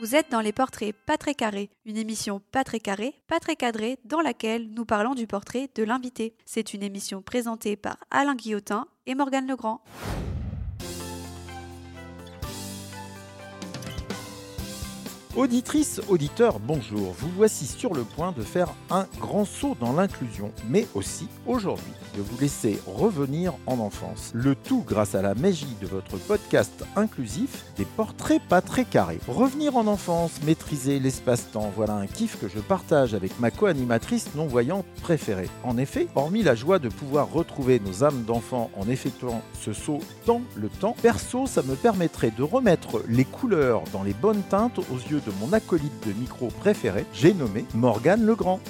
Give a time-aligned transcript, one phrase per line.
[0.00, 3.54] Vous êtes dans les portraits pas très carrés, une émission pas très carrée, pas très
[3.54, 6.34] cadrée, dans laquelle nous parlons du portrait de l'invité.
[6.44, 9.84] C'est une émission présentée par Alain Guillotin et Morgane Legrand.
[15.36, 17.12] Auditrices, auditeurs, bonjour.
[17.18, 21.92] Vous voici sur le point de faire un grand saut dans l'inclusion, mais aussi aujourd'hui
[22.16, 24.30] de vous laisser revenir en enfance.
[24.32, 29.18] Le tout grâce à la magie de votre podcast inclusif des portraits pas très carrés.
[29.26, 34.86] Revenir en enfance, maîtriser l'espace-temps, voilà un kiff que je partage avec ma co-animatrice non-voyante
[35.02, 35.48] préférée.
[35.64, 39.98] En effet, hormis la joie de pouvoir retrouver nos âmes d'enfants en effectuant ce saut
[40.26, 44.78] dans le temps, perso, ça me permettrait de remettre les couleurs dans les bonnes teintes
[44.78, 48.60] aux yeux de mon acolyte de micro préféré, j'ai nommé Morgane Legrand.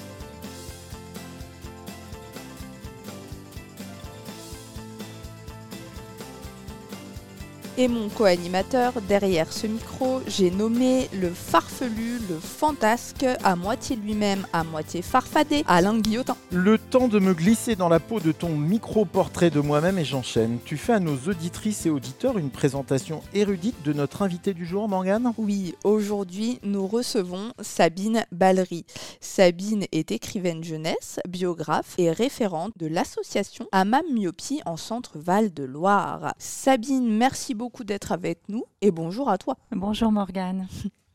[7.77, 14.47] Et mon co-animateur derrière ce micro, j'ai nommé le farfelu, le fantasque, à moitié lui-même,
[14.53, 16.36] à moitié farfadé, Alain Guillotin.
[16.52, 20.58] Le temps de me glisser dans la peau de ton micro-portrait de moi-même et j'enchaîne.
[20.64, 24.89] Tu fais à nos auditrices et auditeurs une présentation érudite de notre invité du jour,
[24.89, 25.33] Morgane?
[25.36, 28.86] Oui, aujourd'hui, nous recevons Sabine Ballery.
[29.20, 35.64] Sabine est écrivaine jeunesse, biographe et référente de l'association Amam Myopie en Centre Val de
[35.64, 36.34] Loire.
[36.39, 39.57] Sabine, merci beaucoup d'être avec nous et bonjour à toi.
[39.70, 40.69] Bonjour Morgane.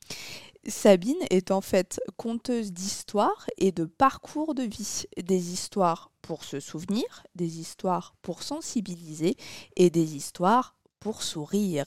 [0.68, 5.04] Sabine est en fait conteuse d'histoires et de parcours de vie.
[5.22, 9.36] Des histoires pour se souvenir, des histoires pour sensibiliser
[9.76, 11.86] et des histoires pour sourire.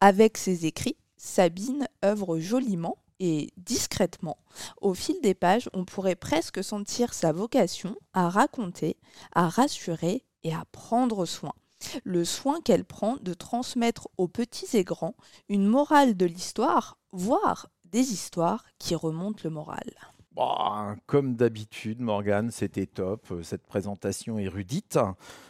[0.00, 4.38] Avec ses écrits, Sabine œuvre joliment et discrètement.
[4.80, 8.96] Au fil des pages, on pourrait presque sentir sa vocation à raconter,
[9.34, 11.54] à rassurer et à prendre soin
[12.04, 15.16] le soin qu'elle prend de transmettre aux petits et grands
[15.48, 19.90] une morale de l'histoire, voire des histoires qui remontent le moral.
[20.34, 24.98] Bah, comme d'habitude, Morgane, c'était top, euh, cette présentation érudite.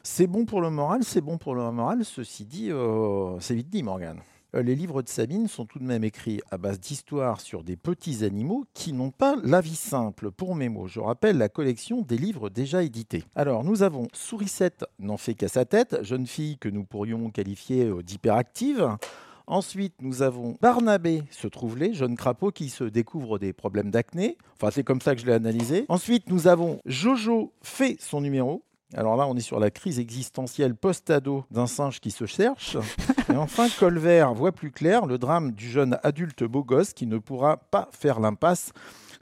[0.02, 2.04] C'est bon pour le moral, c'est bon pour le moral.
[2.04, 4.20] Ceci dit, euh, c'est vite dit, Morgane.
[4.54, 7.76] Euh, les livres de Sabine sont tout de même écrits à base d'histoires sur des
[7.76, 10.30] petits animaux qui n'ont pas la vie simple.
[10.30, 13.24] Pour mes mots, je rappelle la collection des livres déjà édités.
[13.34, 17.86] Alors, nous avons Sourisette n'en fait qu'à sa tête, jeune fille que nous pourrions qualifier
[17.86, 18.96] euh, d'hyperactive.
[19.46, 24.38] Ensuite, nous avons Barnabé se trouve jeune crapaud qui se découvre des problèmes d'acné.
[24.56, 25.84] Enfin, c'est comme ça que je l'ai analysé.
[25.88, 28.62] Ensuite, nous avons Jojo fait son numéro.
[28.96, 32.76] Alors là, on est sur la crise existentielle post-ado d'un singe qui se cherche.
[33.32, 37.18] Et enfin, Colvert voit plus clair le drame du jeune adulte beau gosse qui ne
[37.18, 38.72] pourra pas faire l'impasse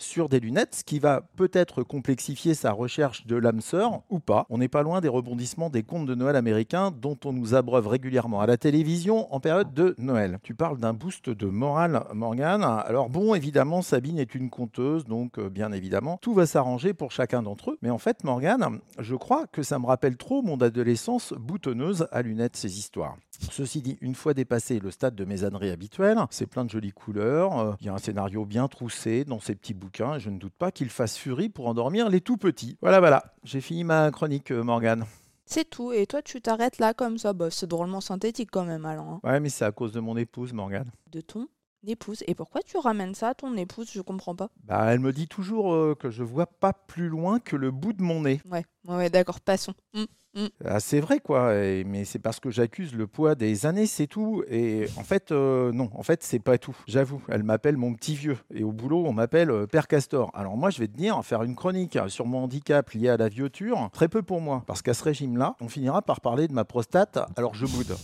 [0.03, 4.47] sur des lunettes, ce qui va peut-être complexifier sa recherche de l'âme sœur ou pas.
[4.51, 7.87] On n'est pas loin des rebondissements des contes de Noël américains dont on nous abreuve
[7.87, 10.39] régulièrement à la télévision en période de Noël.
[10.43, 12.65] Tu parles d'un boost de morale, Morgane.
[12.65, 17.13] Alors bon, évidemment, Sabine est une conteuse, donc euh, bien évidemment, tout va s'arranger pour
[17.13, 17.79] chacun d'entre eux.
[17.83, 22.23] Mais en fait, Morgane, je crois que ça me rappelle trop mon adolescence boutonneuse à
[22.23, 23.17] lunettes, ces histoires.
[23.51, 26.93] Ceci dit, une fois dépassé le stade de mes âneries habituelles, c'est plein de jolies
[26.93, 30.39] couleurs, euh, il y a un scénario bien troussé dans ces petits et je ne
[30.39, 32.79] doute pas qu'il fasse furie pour endormir les tout petits.
[32.81, 35.05] Voilà, voilà, j'ai fini ma chronique, euh, Morgane.
[35.45, 38.87] C'est tout, et toi tu t'arrêtes là comme ça, bah, c'est drôlement synthétique quand même,
[38.87, 39.21] Alain.
[39.23, 40.91] Ouais, mais c'est à cause de mon épouse, Morgane.
[41.11, 41.49] De ton
[41.87, 42.23] épouse.
[42.27, 43.91] Et pourquoi tu ramènes ça à ton épouse?
[43.93, 44.49] Je comprends pas.
[44.65, 47.93] Bah, elle me dit toujours euh, que je vois pas plus loin que le bout
[47.93, 48.41] de mon nez.
[48.51, 49.75] Ouais, ouais, d'accord, passons.
[49.95, 50.07] Hum,
[50.37, 50.49] hum.
[50.65, 51.55] Ah, c'est vrai, quoi.
[51.57, 54.43] et- mais c'est parce que j'accuse le poids des années, c'est tout.
[54.49, 56.77] Et en fait, euh, non, en fait, c'est pas tout.
[56.87, 58.39] J'avoue, elle m'appelle mon petit vieux.
[58.55, 60.31] Et au boulot, on m'appelle euh, Père Castor.
[60.35, 63.29] Alors moi, je vais te dire, faire une chronique sur mon handicap lié à la
[63.29, 64.63] vieuture, très peu pour moi.
[64.67, 67.95] Parce qu'à ce régime-là, on finira par parler de ma prostate, alors je boude.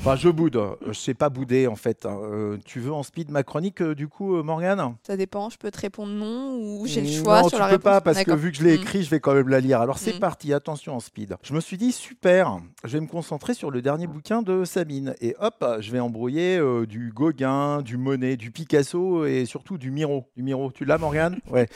[0.00, 0.56] Enfin, je boude.
[0.56, 2.04] Euh, Je sais pas bouder, en fait.
[2.04, 2.18] hein.
[2.22, 4.96] Euh, tu veux en speed ma chronique, euh, du coup, euh, Morgane?
[5.06, 7.66] Ça dépend, je peux te répondre non ou j'ai le non, choix tu sur la
[7.66, 7.82] peux réponse.
[7.84, 8.80] pas parce que vu que je l'ai Mm.
[8.82, 9.80] écrit, je vais quand même la lire.
[9.80, 10.20] Alors c'est Mm.
[10.20, 11.36] parti, attention en speed.
[11.42, 15.14] Je me suis dit super, je vais me concentrer sur le dernier bouquin de Sabine
[15.20, 20.26] et hop, je vais embrouiller du Gauguin, du Monet, du Picasso et surtout du Miro.
[20.36, 21.38] Du Miro, tu l'as Morgane?
[21.50, 21.68] Ouais.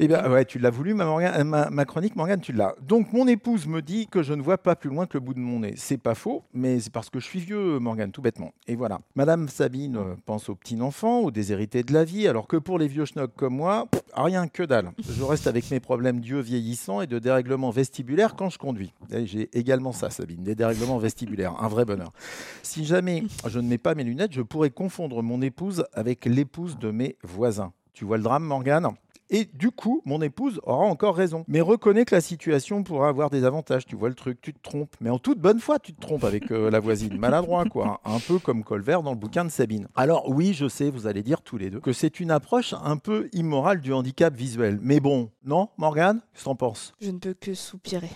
[0.00, 2.76] Eh bien, ouais, tu l'as voulu, ma, Morgane- euh, ma, ma chronique, Morgane, tu l'as.
[2.86, 5.34] Donc, mon épouse me dit que je ne vois pas plus loin que le bout
[5.34, 5.74] de mon nez.
[5.76, 8.52] C'est pas faux, mais c'est parce que je suis vieux, Morgane, tout bêtement.
[8.68, 9.00] Et voilà.
[9.16, 12.86] Madame Sabine euh, pense aux petits-enfants, aux déshérités de la vie, alors que pour les
[12.86, 14.92] vieux schnocks comme moi, pff, rien que dalle.
[15.00, 18.92] Je reste avec mes problèmes d'yeux vieillissants et de dérèglements vestibulaires quand je conduis.
[19.12, 22.12] Et J'ai également ça, Sabine, des dérèglements vestibulaires, un vrai bonheur.
[22.62, 26.78] Si jamais je ne mets pas mes lunettes, je pourrais confondre mon épouse avec l'épouse
[26.78, 27.72] de mes voisins.
[27.94, 28.86] Tu vois le drame, Morgane?
[29.30, 31.44] Et du coup, mon épouse aura encore raison.
[31.48, 33.84] Mais reconnais que la situation pourra avoir des avantages.
[33.84, 34.94] Tu vois le truc, tu te trompes.
[35.00, 37.18] Mais en toute bonne foi, tu te trompes avec euh, la voisine.
[37.18, 38.00] Maladroit, quoi.
[38.04, 39.88] Un peu comme Colvert dans le bouquin de Sabine.
[39.96, 42.96] Alors oui, je sais, vous allez dire tous les deux que c'est une approche un
[42.96, 44.78] peu immorale du handicap visuel.
[44.82, 46.20] Mais bon, non, Morgane?
[46.32, 46.94] Qu'est-ce que t'en penses?
[47.00, 48.10] Je ne peux que soupirer.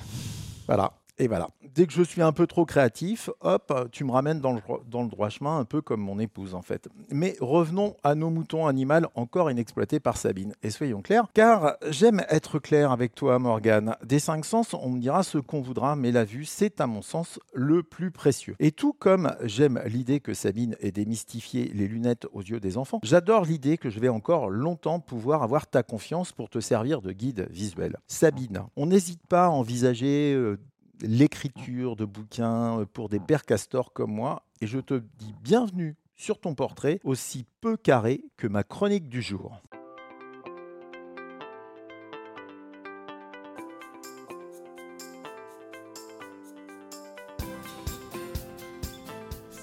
[0.67, 0.93] Voilà.
[1.19, 1.49] Et voilà.
[1.75, 4.61] Dès que je suis un peu trop créatif, hop, tu me ramènes dans le,
[4.91, 6.88] dans le droit chemin, un peu comme mon épouse en fait.
[7.11, 8.82] Mais revenons à nos moutons animaux
[9.14, 10.55] encore inexploités par Sabine.
[10.62, 13.97] Et soyons clairs, car j'aime être clair avec toi, Morgane.
[14.05, 17.03] Des cinq sens, on me dira ce qu'on voudra, mais la vue, c'est à mon
[17.03, 18.56] sens le plus précieux.
[18.59, 23.00] Et tout comme j'aime l'idée que Sabine ait démystifié les lunettes aux yeux des enfants,
[23.03, 27.12] j'adore l'idée que je vais encore longtemps pouvoir avoir ta confiance pour te servir de
[27.12, 27.97] guide visuel.
[28.06, 30.59] Sabine, on n'hésite pas à envisager euh,
[31.02, 35.96] l'écriture de bouquins euh, pour des pères castors comme moi, et je te dis bienvenue
[36.14, 39.60] sur ton portrait, aussi peu carré que ma chronique du jour.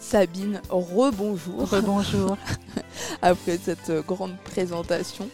[0.10, 1.70] Sabine, rebonjour.
[1.70, 2.36] Rebonjour.
[3.22, 5.30] Après cette euh, grande présentation.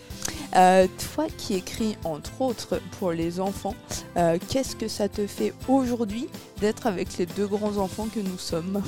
[0.55, 3.75] Euh, toi qui écris entre autres pour les enfants,
[4.15, 6.29] euh, qu'est-ce que ça te fait aujourd'hui
[6.61, 8.81] d'être avec les deux grands enfants que nous sommes?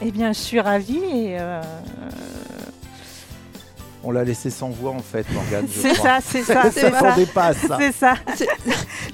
[0.00, 1.60] Eh bien, je suis ravie et euh,
[4.02, 5.66] On l'a laissé sans voix en fait, Morgane.
[5.70, 7.10] c'est ça, c'est ça, C'est c'est Ça ça.
[7.10, 7.66] s'en dépasse.
[7.78, 8.14] C'est ça.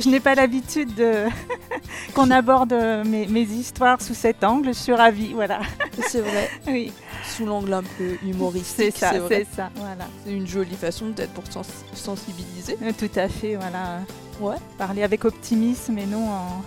[0.01, 1.25] Je n'ai pas l'habitude de
[2.15, 2.73] qu'on aborde
[3.05, 4.69] mes, mes histoires sous cet angle.
[4.69, 5.61] Je suis ravie, voilà.
[6.09, 6.93] C'est vrai, Oui,
[7.37, 10.07] sous l'angle un peu humoristique, c'est ça, c'est ça, voilà.
[10.25, 12.77] C'est une jolie façon peut-être pour sens- sensibiliser.
[12.83, 14.01] Euh, Tout à fait, voilà.
[14.41, 14.57] Ouais.
[14.79, 16.63] Parler avec optimisme et non en,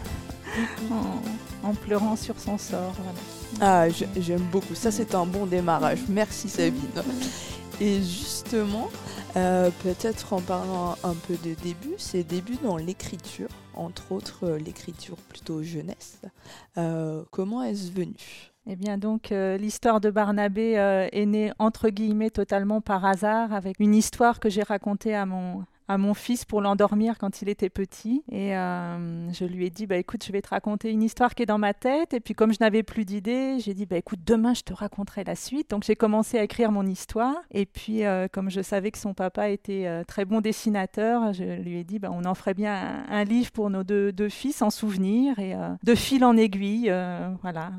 [0.92, 2.94] en, en pleurant sur son sort.
[3.58, 3.90] Voilà.
[3.90, 4.76] Ah, j'aime beaucoup.
[4.76, 6.00] Ça, c'est un bon démarrage.
[6.10, 6.82] Merci Sabine.
[7.82, 8.90] Et justement,
[9.36, 14.58] euh, peut-être en parlant un peu de début, c'est début dans l'écriture, entre autres euh,
[14.60, 16.20] l'écriture plutôt jeunesse.
[16.78, 18.53] Euh, comment est-ce venu?
[18.66, 23.52] Eh bien donc euh, l'histoire de Barnabé euh, est née entre guillemets totalement par hasard
[23.52, 27.50] avec une histoire que j'ai racontée à mon à mon fils pour l'endormir quand il
[27.50, 28.24] était petit.
[28.32, 31.44] Et euh, je lui ai dit bah écoute je vais te raconter une histoire qui
[31.44, 32.14] est dans ma tête.
[32.14, 35.24] Et puis comme je n'avais plus d'idées j'ai dit bah écoute demain je te raconterai
[35.24, 35.70] la suite.
[35.70, 37.36] Donc j'ai commencé à écrire mon histoire.
[37.52, 41.44] Et puis euh, comme je savais que son papa était euh, très bon dessinateur je
[41.44, 44.30] lui ai dit bah on en ferait bien un, un livre pour nos deux, deux
[44.30, 45.38] fils en souvenir.
[45.38, 46.92] Et de fil en aiguille
[47.42, 47.72] voilà.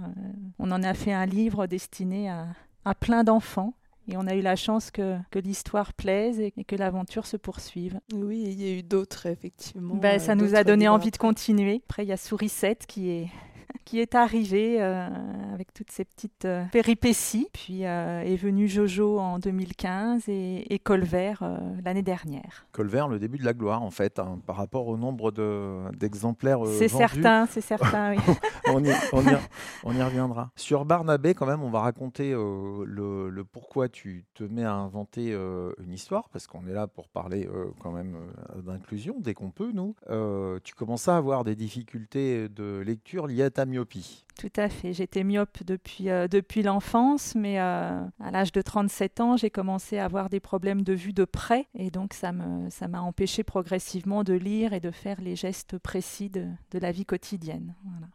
[0.60, 2.46] On en a fait un livre destiné à,
[2.84, 3.74] à plein d'enfants.
[4.08, 7.36] Et on a eu la chance que, que l'histoire plaise et, et que l'aventure se
[7.36, 7.98] poursuive.
[8.12, 9.94] Oui, il y a eu d'autres, effectivement.
[9.94, 11.82] Ben, euh, ça nous d'autres a donné envie de continuer.
[11.88, 13.28] Après, il y a Sourisette qui est,
[13.84, 15.08] qui est arrivée euh,
[15.52, 17.48] avec toutes ces petites euh, péripéties.
[17.52, 21.42] Puis euh, est venu Jojo en 2015 et, et Colvert
[21.84, 22.66] l'année dernière.
[22.72, 26.64] Colvert, le début de la gloire en fait, hein, par rapport au nombre de- d'exemplaires
[26.64, 28.18] euh, c'est certain, c'est certain, oui.
[28.68, 29.36] on, y, on y-
[29.84, 30.50] on y reviendra.
[30.56, 35.32] Sur Barnabé, quand même, on va raconter le, le pourquoi tu te mets à inventer
[35.32, 37.48] une histoire, parce qu'on est là pour parler
[37.80, 38.16] quand même
[38.64, 39.94] d'inclusion dès qu'on peut, nous.
[40.64, 44.24] Tu commences à avoir des difficultés de lecture liées à ta myopie.
[44.38, 44.92] Tout à fait.
[44.92, 49.98] J'étais myope depuis, euh, depuis l'enfance, mais euh, à l'âge de 37 ans, j'ai commencé
[49.98, 51.66] à avoir des problèmes de vue de près.
[51.74, 55.78] Et donc, ça me, ça m'a empêché progressivement de lire et de faire les gestes
[55.78, 57.74] précis de, de la vie quotidienne.
[57.84, 58.08] Voilà.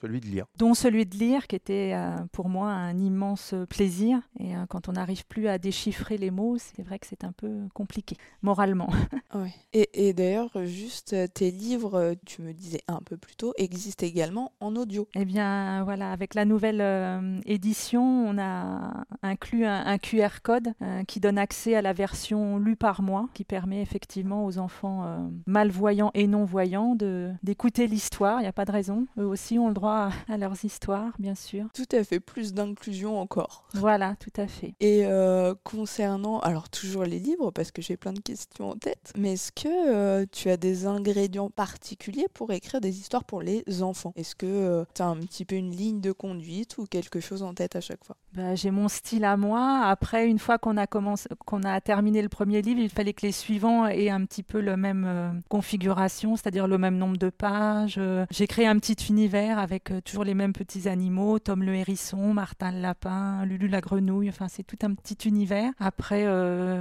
[0.00, 0.46] Celui de lire.
[0.56, 4.20] Dont celui de lire, qui était euh, pour moi un immense plaisir.
[4.38, 7.32] Et euh, quand on n'arrive plus à déchiffrer les mots, c'est vrai que c'est un
[7.32, 8.88] peu compliqué, moralement.
[9.34, 9.52] Ouais.
[9.74, 14.06] Et, et d'ailleurs, juste euh, tes livres, tu me disais un peu plus tôt, existent
[14.06, 15.08] également en audio.
[15.14, 20.68] Eh bien, voilà, avec la nouvelle euh, édition, on a inclus un, un QR code
[20.82, 25.04] euh, qui donne accès à la version lue par mois, qui permet effectivement aux enfants
[25.04, 26.96] euh, malvoyants et non-voyants
[27.42, 28.38] d'écouter l'histoire.
[28.40, 29.06] Il n'y a pas de raison.
[29.18, 31.66] Eux aussi ont le droit à, à leurs histoires, bien sûr.
[31.74, 33.64] Tout à fait, plus d'inclusion encore.
[33.74, 34.74] Voilà, tout à fait.
[34.80, 39.12] Et euh, concernant, alors toujours les livres, parce que j'ai plein de questions en tête,
[39.16, 43.64] mais est-ce que euh, tu as des ingrédients particuliers pour écrire des histoires pour les
[43.82, 44.12] enfants?
[44.16, 47.54] Est-ce que tu as un petit peu une ligne de conduite ou quelque chose en
[47.54, 48.16] tête à chaque fois?
[48.34, 49.82] Bah, j'ai mon style à moi.
[49.84, 53.24] Après, une fois qu'on a commencé, qu'on a terminé le premier livre, il fallait que
[53.26, 57.30] les suivants aient un petit peu la même euh, configuration, c'est-à-dire le même nombre de
[57.30, 57.96] pages.
[57.98, 61.74] Euh, J'ai créé un petit univers avec avec toujours les mêmes petits animaux, Tom le
[61.74, 65.70] hérisson, Martin le lapin, Lulu la grenouille, enfin c'est tout un petit univers.
[65.78, 66.24] Après,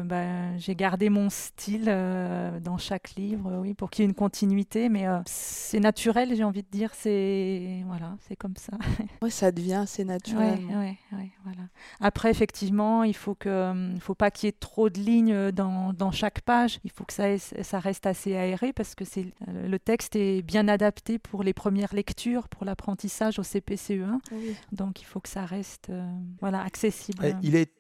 [0.04, 4.90] bah, j'ai gardé mon style dans chaque livre, oui, pour qu'il y ait une continuité,
[4.90, 8.78] mais c'est naturel, j'ai envie de dire, c'est voilà, c'est comme ça.
[9.22, 10.60] ouais, ça devient assez naturel.
[10.70, 11.68] Ouais, ouais, voilà.
[12.00, 16.12] Après, effectivement, il faut que, faut pas qu'il y ait trop de lignes dans, dans,
[16.12, 16.80] chaque page.
[16.84, 20.68] Il faut que ça, ça reste assez aéré parce que c'est le texte est bien
[20.68, 24.20] adapté pour les premières lectures, pour l'apprentissage au CPCE1.
[24.72, 26.08] Donc, il faut que ça reste euh,
[26.40, 27.36] voilà accessible.
[27.42, 27.72] il est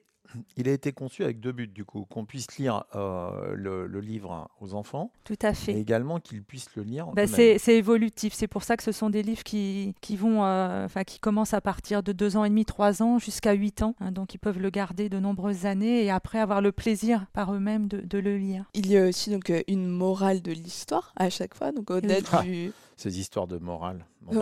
[0.57, 4.49] il a été conçu avec deux buts, du coup, qu'on puisse lire euh, le, livre
[4.59, 5.13] aux enfants.
[5.23, 5.71] Tout à fait.
[5.71, 7.07] Et également qu'ils puissent le lire.
[7.13, 8.33] Bah, c'est, évolutif.
[8.33, 11.53] C'est pour ça que ce sont des livres qui, qui vont, euh, enfin, qui commencent
[11.53, 13.95] à partir de deux ans et demi, trois ans, jusqu'à huit ans.
[14.01, 17.53] Hein, donc, ils peuvent le garder de nombreuses années et après avoir le plaisir par
[17.53, 18.65] eux-mêmes de, de le lire.
[18.73, 21.71] Il y a aussi donc une morale de l'histoire à chaque fois.
[21.71, 24.05] Donc, au-delà du ces histoires de morale.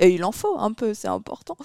[0.00, 1.56] Et il en faut un peu, c'est important.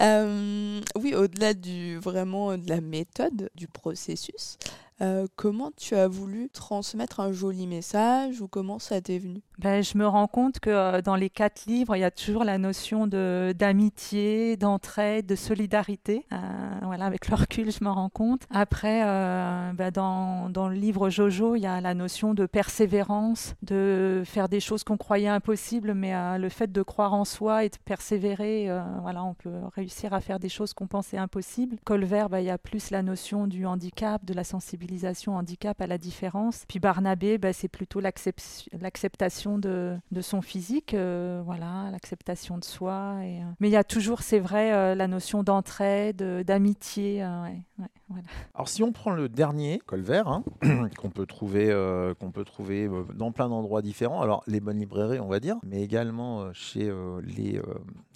[0.00, 4.58] Euh, oui, au-delà du vraiment de la méthode, du processus,
[5.00, 9.42] euh, comment tu as voulu transmettre un joli message ou comment ça t'est venu?
[9.58, 12.44] Ben, Je me rends compte que euh, dans les quatre livres, il y a toujours
[12.44, 16.26] la notion d'amitié, d'entraide, de solidarité.
[16.32, 16.36] Euh,
[16.82, 18.42] voilà, avec le recul, je me rends compte.
[18.50, 24.22] Après, ben, dans, dans, le livre Jojo, il y a la notion de persévérance, de
[24.24, 27.76] faire des choses qu'on croyait impossibles, mais le fait de croire en soi et de
[27.84, 28.70] persévérer,
[29.02, 31.76] voilà, on peut réussir à faire des choses qu'on pensait impossibles.
[31.84, 35.86] Colvert, ben, il y a plus la notion du handicap, de la sensibilité handicap à
[35.86, 36.64] la différence.
[36.68, 43.20] Puis Barnabé, bah, c'est plutôt l'acceptation de, de, son physique, euh, voilà, l'acceptation de soi.
[43.22, 47.22] Et, euh, Mais il y a toujours, c'est vrai, euh, la notion d'entraide, d'amitié.
[47.22, 50.44] Alors si on prend le dernier, Colvert, hein,
[50.98, 51.74] qu'on peut trouver,
[52.20, 55.82] qu'on peut trouver dans plein d'endroits différents, alors les bonnes librairies, on va dire, mais
[55.82, 56.92] également chez
[57.24, 57.60] les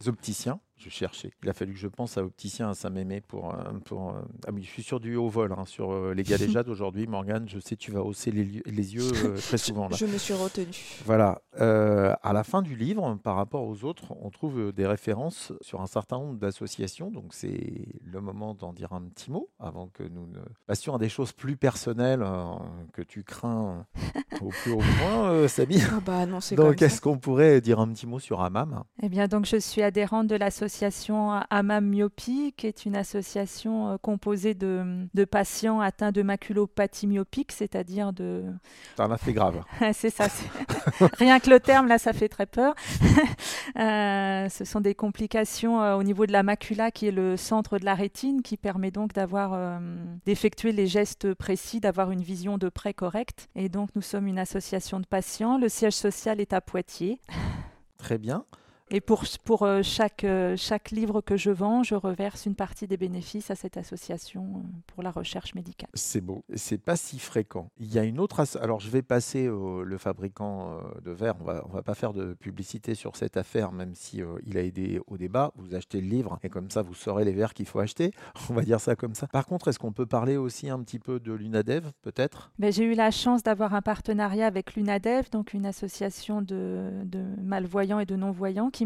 [0.07, 1.31] opticiens je cherchais.
[1.43, 3.55] Il a fallu que je pense à Opticien à Saint-Mémé pour.
[3.55, 6.23] Euh, pour euh, ah oui, je suis sur du haut vol, hein, sur euh, les
[6.23, 7.07] galéjades aujourd'hui.
[7.07, 9.89] Morgane, je sais, tu vas hausser les, les yeux très souvent.
[9.89, 9.97] Là.
[9.97, 10.73] Je me suis retenu.
[11.05, 11.43] Voilà.
[11.55, 15.87] à la fin du livre, par rapport aux autres, on trouve des références sur un
[15.87, 17.11] certain nombre d'associations.
[17.11, 20.99] Donc, c'est le moment d'en dire un petit mot avant que nous ne passions à
[20.99, 22.25] des choses plus personnelles
[22.93, 23.87] que tu crains
[24.41, 25.83] au plus haut point, Sabine.
[25.91, 28.83] Ah bah non, donc, est-ce qu'on pourrait dire un petit mot sur Amam?
[29.03, 33.93] Eh bien, donc, je suis adhérente de l'association l'association Amam Myopie, qui est une association
[33.93, 38.45] euh, composée de, de patients atteints de maculopathie myopique, c'est-à-dire de...
[38.97, 39.63] Ça en fait grave.
[39.93, 40.29] c'est ça.
[41.19, 42.75] Rien que le terme, là, ça fait très peur.
[43.79, 47.79] Euh, ce sont des complications euh, au niveau de la macula, qui est le centre
[47.79, 49.81] de la rétine, qui permet donc d'avoir,
[50.27, 53.49] d'effectuer les gestes précis, d'avoir une vision de près correcte.
[53.55, 55.59] Et donc, nous sommes une association de patients.
[55.59, 57.21] Le siège social est à Poitiers.
[57.99, 58.45] Très bien.
[58.95, 62.87] Et pour, pour euh, chaque, euh, chaque livre que je vends, je reverse une partie
[62.87, 65.89] des bénéfices à cette association euh, pour la recherche médicale.
[65.95, 66.45] C'est beau.
[66.57, 67.71] C'est pas si fréquent.
[67.81, 68.45] Il y a une autre.
[68.61, 71.37] Alors, je vais passer au le fabricant de verre.
[71.41, 74.63] On va, on va pas faire de publicité sur cette affaire, même si il a
[74.63, 75.53] aidé au débat.
[75.57, 78.13] Vous achetez le livre et comme ça, vous saurez les verres qu'il faut acheter.
[78.51, 79.27] On va dire ça comme ça.
[79.27, 82.53] Par contre, est-ce qu'on peut parler aussi un petit peu de l'UNADEV, peut-être?
[82.59, 87.25] Ben, J'ai eu la chance d'avoir un partenariat avec l'UNADEV, donc une association de, de
[87.43, 88.82] malvoyants et de non-voyants qui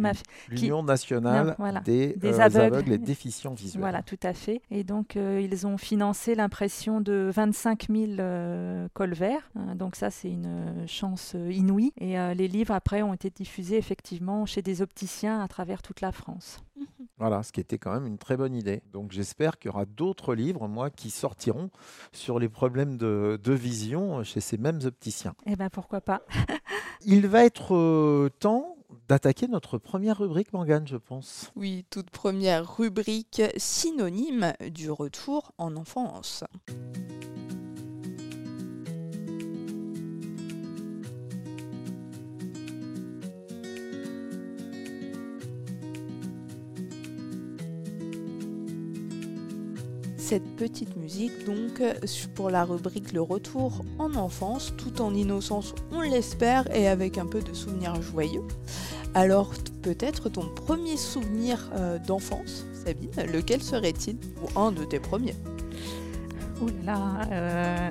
[0.49, 2.93] L'Union nationale des, euh, aveugles.
[2.93, 3.81] et déficients visuels.
[3.81, 4.61] Voilà, tout à fait.
[4.71, 9.51] Et donc, euh, ils ont financé l'impression de 25 000 euh, cols verts.
[9.57, 9.75] Hein.
[9.75, 11.93] donc, ça, c'est une chance inouïe.
[11.99, 16.13] Et les livres, après, ont été diffusés effectivement chez des opticiens à travers toute la
[16.13, 16.61] France.
[17.19, 18.83] Voilà, ce qui était quand même une très bonne idée.
[18.93, 21.71] Donc j'espère qu'il y aura d'autres livres, moi, qui sortiront
[22.13, 25.35] sur les problèmes de, de vision chez ces mêmes opticiens.
[25.47, 26.21] Eh bien, pourquoi pas
[27.07, 28.76] Il va être temps
[29.09, 31.53] d'attaquer notre première rubrique, Morgane, je pense.
[31.57, 36.45] Oui, toute première rubrique synonyme du retour en enfance.
[50.27, 51.81] Cette petite musique donc
[52.35, 57.27] pour la rubrique Le retour en enfance, tout en innocence on l'espère et avec un
[57.27, 58.43] peu de souvenirs joyeux.
[59.15, 59.53] Alors
[59.83, 64.17] peut-être ton premier souvenir euh, d'enfance, Sabine, lequel serait-il?
[64.43, 65.37] Ou un de tes premiers?
[66.61, 67.91] Ouh là euh...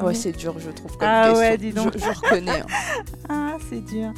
[0.00, 0.92] Ouais, c'est dur, je trouve.
[0.92, 1.96] Comme ah ouais, dis donc.
[1.98, 2.60] Je, reconnais.
[2.60, 2.66] Hein.
[3.28, 4.12] ah, c'est dur.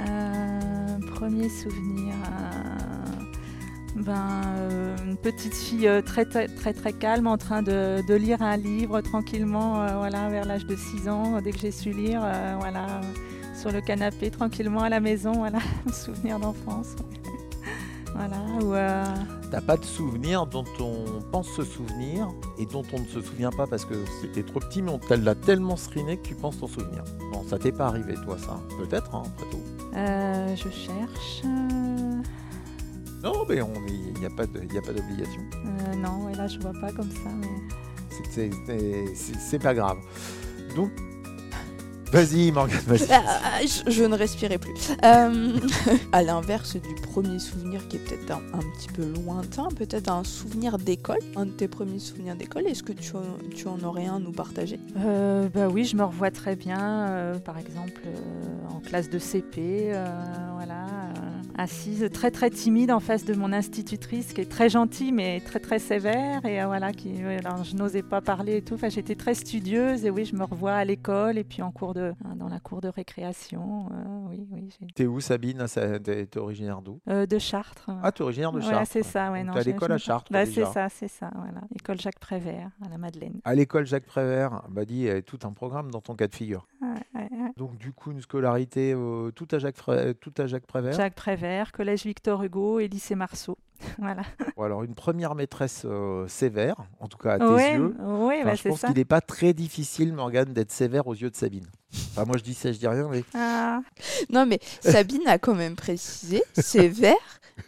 [0.00, 2.14] Euh, premier souvenir.
[2.14, 2.59] Euh,
[3.96, 8.40] ben, euh, une petite fille euh, très, très, très calme en train de, de lire
[8.42, 12.22] un livre tranquillement euh, voilà, vers l'âge de 6 ans, dès que j'ai su lire,
[12.58, 13.00] voilà,
[13.54, 15.58] sur le canapé tranquillement à la maison, voilà,
[15.92, 16.96] souvenir d'enfance.
[18.14, 18.74] voilà, ou
[19.50, 23.50] T'as pas de souvenirs dont on pense se souvenir et dont on ne se souvient
[23.50, 26.68] pas parce que c'était trop petit, mais on l'a tellement screené que tu penses t'en
[26.68, 27.02] souvenir.
[27.32, 29.62] Bon, ça t'est pas arrivé, toi, ça Peut-être, hein, après tout.
[29.96, 31.42] euh, je cherche.
[33.24, 33.56] Euh, Non, mais
[33.92, 35.40] il n'y a pas de- y a pas d'obligation.
[35.54, 37.46] euh, non, ouais, là je vois pas comme ça, mais.
[38.10, 39.98] C'est- c'est- c'est- C'est c'est pas grave.
[40.76, 40.90] Donc,
[42.12, 43.06] vas-y, Morgane, vas-y.
[43.12, 44.72] Ah, je, je ne respirais plus.
[45.04, 45.56] Euh,
[46.12, 50.24] à l'inverse du premier souvenir qui est peut-être un, un petit peu lointain, peut-être un
[50.24, 54.06] souvenir d'école, un de tes premiers souvenirs d'école, est-ce que tu, en- tu en aurais
[54.06, 54.80] un à nous partager?
[54.98, 59.18] Euh, bah oui, je me revois très bien, euh, par exemple euh, en classe de
[59.18, 60.04] CP, euh,
[60.56, 60.89] voilà, euh,
[61.60, 65.60] assise très très timide en face de mon institutrice qui est très gentille mais très
[65.60, 68.74] très sévère et euh, voilà, qui, alors, je n'osais pas parler et tout.
[68.74, 71.94] Enfin, j'étais très studieuse et oui, je me revois à l'école et puis en cours
[71.94, 75.64] de, hein, dans la cour de récréation, euh, oui, oui, T'es où, Sabine?
[76.02, 77.00] T'es originaire d'où?
[77.08, 77.90] Euh, de Chartres.
[78.02, 78.92] Ah, t'es originaire de Voilà, Chartres.
[78.92, 79.52] c'est ça, ouais, non.
[79.52, 81.60] t'es à l'école à Chartres, Bah, c'est ça, c'est ça, voilà.
[81.74, 83.40] École Jacques Prévert à la Madeleine.
[83.44, 86.26] À l'école Jacques Prévert, bah dis, il y a tout un programme dans ton cas
[86.26, 86.66] de figure.
[86.80, 87.50] Ouais, ouais, ouais.
[87.56, 88.94] Donc du coup, une scolarité
[89.34, 90.92] tout, à Jacques Fré- tout à Jacques Prévert?
[90.94, 93.56] Jacques Prévert, collège Victor Hugo et lycée Marceau.
[93.98, 94.22] voilà.
[94.56, 97.94] Ou alors une première maîtresse euh, sévère, en tout cas à tes Oui, yeux.
[97.98, 101.30] oui, Enfin, bah, je pense qu'il n'est pas très difficile, Morgane, d'être sévère aux yeux
[101.30, 101.66] de Sabine.
[102.12, 103.80] Enfin, moi je dis ça, je dis rien, mais Ah,
[104.28, 107.16] Non, mais Sabine a quand même précisé, sévère,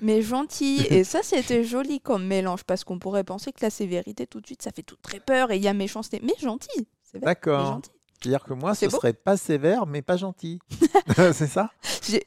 [0.02, 0.86] mais gentil.
[0.90, 4.46] Et ça, c'était joli comme mélange, parce qu'on pourrait penser que la sévérité, tout de
[4.46, 6.20] suite, ça fait tout très peur et il y a méchanceté.
[6.22, 7.80] Mais gentil, d'accord.
[8.22, 8.92] C'est-à-dire que moi, ce beau.
[8.96, 10.58] serait pas sévère, mais pas gentil.
[11.32, 11.70] c'est ça?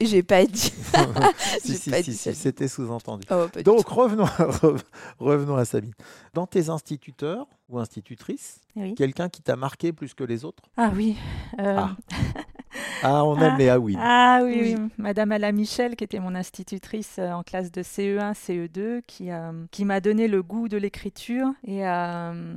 [0.02, 0.74] J'ai- pas dit.
[1.62, 3.25] Si, si, pas si, si, c'était sous-entendu.
[3.32, 4.82] Oh, Donc revenons à, rev-
[5.20, 5.94] revenons à Sabine.
[6.34, 8.94] Dans tes instituteurs ou institutrices, oui.
[8.96, 10.64] quelqu'un qui t'a marqué plus que les autres?
[10.78, 11.16] Ah oui.
[11.60, 11.96] euh, Ah.
[13.04, 13.58] Ah, on aime Ah.
[13.58, 13.96] les ah oui.
[14.00, 14.75] Ah oui, Oui.
[14.78, 14.90] oui.
[14.98, 19.52] Madame Ala Michel, qui était mon institutrice euh, en classe de CE1, CE2, qui, euh,
[19.72, 22.56] qui m'a donné le goût de l'écriture et euh,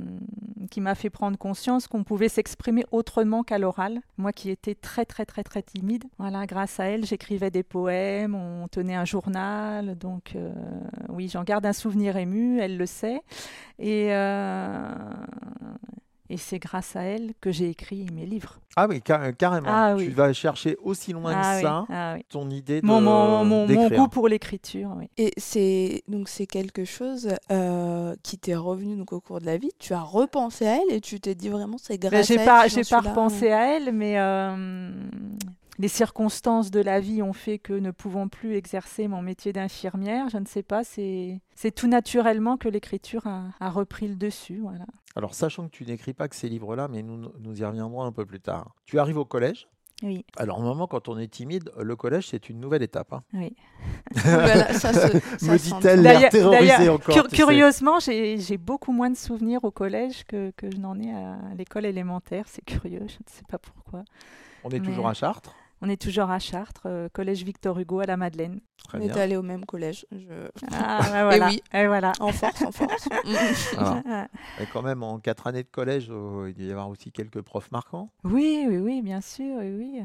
[0.69, 3.99] qui m'a fait prendre conscience qu'on pouvait s'exprimer autrement qu'à l'oral.
[4.17, 8.35] Moi qui étais très très très très timide, voilà, grâce à elle, j'écrivais des poèmes,
[8.35, 10.53] on tenait un journal, donc euh,
[11.09, 13.21] oui, j'en garde un souvenir ému, elle le sait.
[13.79, 14.93] Et, euh,
[16.29, 18.59] et c'est grâce à elle que j'ai écrit mes livres.
[18.75, 19.67] Ah oui, ca- carrément.
[19.69, 20.09] Ah Tu oui.
[20.09, 22.25] vas chercher aussi loin Ah que oui, ça ah oui.
[22.29, 23.91] ton idée de Mon, mon, mon, mon d'écrire.
[23.99, 25.09] goût pour l'écriture, oui.
[25.17, 29.57] Et c'est donc c'est quelque chose euh, qui t'est revenu donc au cours de la
[29.57, 29.71] vie.
[29.79, 32.41] Tu as repensé à elle et tu t'es dit vraiment c'est grâce Ben, j'ai à
[32.41, 32.45] elle.
[32.47, 33.09] pas, j'ai pas là.
[33.09, 34.91] repensé à elle, mais euh,
[35.79, 40.29] les circonstances de la vie ont fait que ne pouvant plus exercer mon métier d'infirmière,
[40.29, 41.39] je ne sais pas, c'est,
[41.75, 44.85] tout naturellement que l'écriture a, a repris le dessus, voilà.
[45.15, 48.11] Alors, sachant que tu n'écris pas que ces livres-là, mais nous, nous y reviendrons un
[48.11, 48.75] peu plus tard.
[48.85, 49.67] Tu arrives au collège?
[50.01, 53.11] Oui, Alors, au moment, quand on est timide, le collège, c'est une nouvelle étape.
[53.11, 53.21] hein.
[53.33, 53.53] oui.
[54.23, 57.13] Voilà, ça se- ça Me dit-elle, l'air terrorisée encore.
[57.13, 61.11] cur- curieusement, j'ai, j'ai beaucoup moins de souvenirs au collège que, que je n'en ai
[61.13, 62.45] à l'école élémentaire.
[62.47, 64.03] C'est curieux, je ne sais pas pourquoi.
[64.63, 65.53] On est Mais- toujours à Chartres?
[65.81, 68.59] On est toujours à Chartres, euh, collège Victor Hugo à la Madeleine.
[68.83, 70.05] Très On est allé au même collège.
[70.11, 71.47] Je- Ah, ben voilà.
[71.47, 71.61] oui.
[71.73, 72.11] Et voilà.
[72.19, 73.07] En force, en force.
[73.25, 73.77] Mm.
[73.77, 74.27] Alors, Ah.
[74.59, 77.41] et quand même, en quatre années de collège, euh, il doit y avoir aussi quelques
[77.41, 78.09] profs marquants.
[78.23, 80.01] Oui, oui, oui, bien sûr, oui, oui.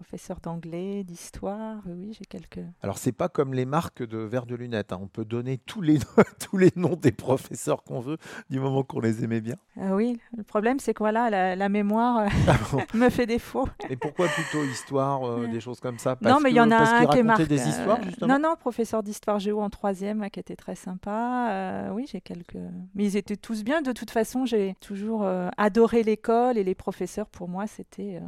[0.00, 2.60] Euh, professeur d'anglais, d'histoire, oui, j'ai quelques.
[2.82, 4.92] Alors, c'est pas comme les marques de verres de lunettes.
[4.92, 4.98] hein.
[5.02, 5.98] On peut donner tous les,
[6.50, 8.16] tous les noms des professeurs qu'on veut,
[8.48, 9.56] du moment qu'on les aimait bien.
[9.80, 13.26] Ah oui, le problème, c'est que voilà, la, la mémoire euh, Ah bon me fait
[13.26, 13.68] défaut.
[13.88, 16.16] Et pourquoi plutôt histoire, euh, des choses comme ça?
[16.22, 17.46] non, mais il y en a un qui marqué.
[17.46, 18.38] des histoires, euh, justement?
[18.38, 21.50] non, non, professeur d'histoire géo en troisième, qui était très sympa.
[21.50, 22.56] euh, oui, j'ai quelques.
[22.94, 23.82] Mais ils étaient tous bien.
[23.82, 27.26] De toute façon, j'ai toujours euh, adoré l'école et les professeurs.
[27.28, 28.20] Pour moi, c'était.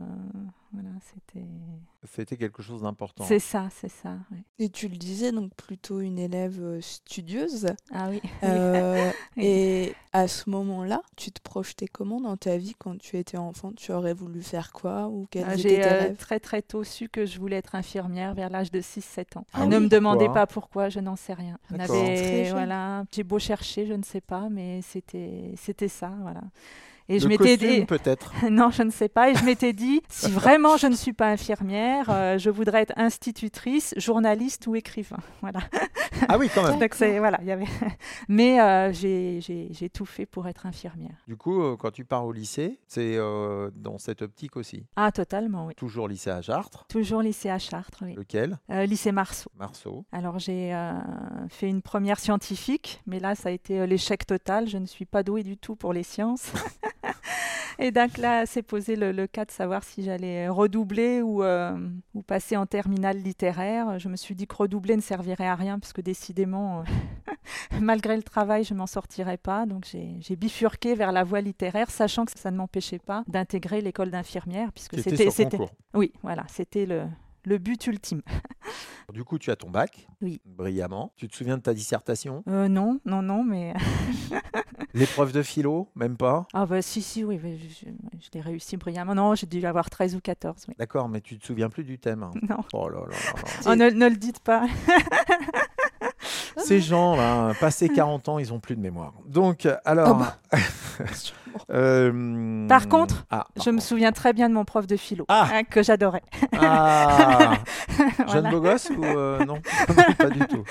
[0.72, 1.44] Voilà, c'était.
[2.04, 3.24] C'était quelque chose d'important.
[3.24, 4.16] C'est ça, c'est ça.
[4.58, 7.68] Et tu le disais, donc plutôt une élève euh, studieuse.
[7.92, 8.20] Ah oui.
[8.42, 9.44] Euh, Oui.
[9.46, 13.72] Et à ce moment-là, tu te projetais comment dans ta vie quand tu étais enfant?
[13.72, 17.38] Tu aurais voulu faire quoi ou Ah, J'ai euh, très très tôt su que je
[17.38, 19.46] voulais être infirmière vers l'âge de 6-7 ans.
[19.52, 21.58] Ah ne oui, me demandez pas pourquoi, je n'en sais rien.
[21.72, 26.42] On avait- voilà, j'ai beau chercher, je ne sais pas, mais c'était c'était ça, voilà.
[27.08, 28.32] Et je m'étais dit, peut-être.
[28.50, 31.28] non, je ne sais pas, et je m'étais dit, si vraiment je ne suis pas
[31.28, 35.60] infirmière, euh, je voudrais être institutrice, journaliste ou écrivain, voilà.
[36.28, 36.78] Ah oui, quand même.
[36.78, 37.66] Donc c'est voilà, il y avait.
[38.28, 41.16] Mais euh, j'ai tout fait pour être infirmière.
[41.26, 44.86] Du coup, euh, quand tu pars au lycée, c'est euh, dans cette optique aussi.
[44.96, 45.74] Ah, totalement, oui.
[45.74, 46.86] Toujours lycée à Chartres.
[46.88, 48.14] Toujours lycée à Chartres, oui.
[48.14, 48.58] Lequel?
[48.68, 49.50] Lycée Marceau.
[49.58, 50.04] Marceau.
[50.12, 50.72] Alors j'ai
[51.48, 54.68] fait une première scientifique, mais là ça a été l'échec total.
[54.68, 56.52] Je ne suis pas douée du tout pour les sciences.
[57.78, 61.76] Et donc là, s'est posé le, le, cas de savoir si j'allais redoubler ou, euh,
[62.14, 63.98] ou passer en terminale littéraire.
[63.98, 67.32] Je me suis dit que redoubler ne servirait à rien, parce que décidément, euh,
[67.80, 69.66] malgré le travail, je m'en sortirais pas.
[69.66, 74.10] Donc j'ai bifurqué vers la voie littéraire, sachant que ça ne m'empêchait pas d'intégrer l'école
[74.10, 75.58] d'infirmière, puisque c'était...
[75.94, 77.02] Oui, voilà, c'était le,
[77.44, 78.22] le but ultime.
[79.12, 80.06] Du coup, tu as ton bac.
[80.22, 80.40] Oui.
[80.46, 81.12] Brillamment.
[81.16, 82.42] Tu te souviens de ta dissertation?
[82.48, 83.74] Euh, Non, non, non, mais.
[84.94, 86.46] L'épreuve de philo, même pas?
[86.54, 87.86] Ah, bah si, si, oui, je,
[88.20, 89.14] je, l'ai réussi brillamment.
[89.14, 90.64] Non, j'ai dû avoir 13 ou 14.
[90.68, 90.74] Oui.
[90.78, 92.64] D'accord, mais tu te souviens plus du thème Non.
[92.72, 93.06] Oh là là.
[93.08, 94.66] là, Oh, ne, ne le dites pas.
[96.56, 99.12] Ces gens-là, passé 40 ans, ils n'ont plus de mémoire.
[99.26, 100.16] Donc, alors.
[100.16, 100.38] bah.
[101.70, 105.48] Euh, Par contre, ah, je me souviens très bien de mon prof de philo, Ah.
[105.52, 106.22] hein, que j'adorais.
[106.58, 107.54] Ah
[107.98, 108.50] Jeune Voilà.
[108.50, 109.60] beau gosse ou euh, non?
[110.18, 110.64] Pas du tout.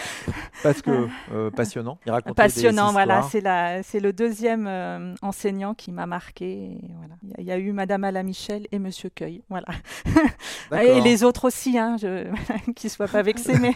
[0.63, 1.97] Parce que euh, passionnant.
[2.05, 3.21] Il racontait Passionnant, des voilà.
[3.23, 6.77] C'est la- c'est le deuxième euh, enseignant qui m'a marqué.
[6.97, 7.15] voilà.
[7.23, 9.43] Il y a- Il y, a eu Madame Ala Michel et Monsieur Cueil.
[9.49, 9.67] Voilà.
[10.71, 10.87] D'accord.
[10.97, 12.25] Et les autres aussi, hein, je...
[12.75, 13.57] qu'ils ne soient pas vexés.
[13.59, 13.75] mais...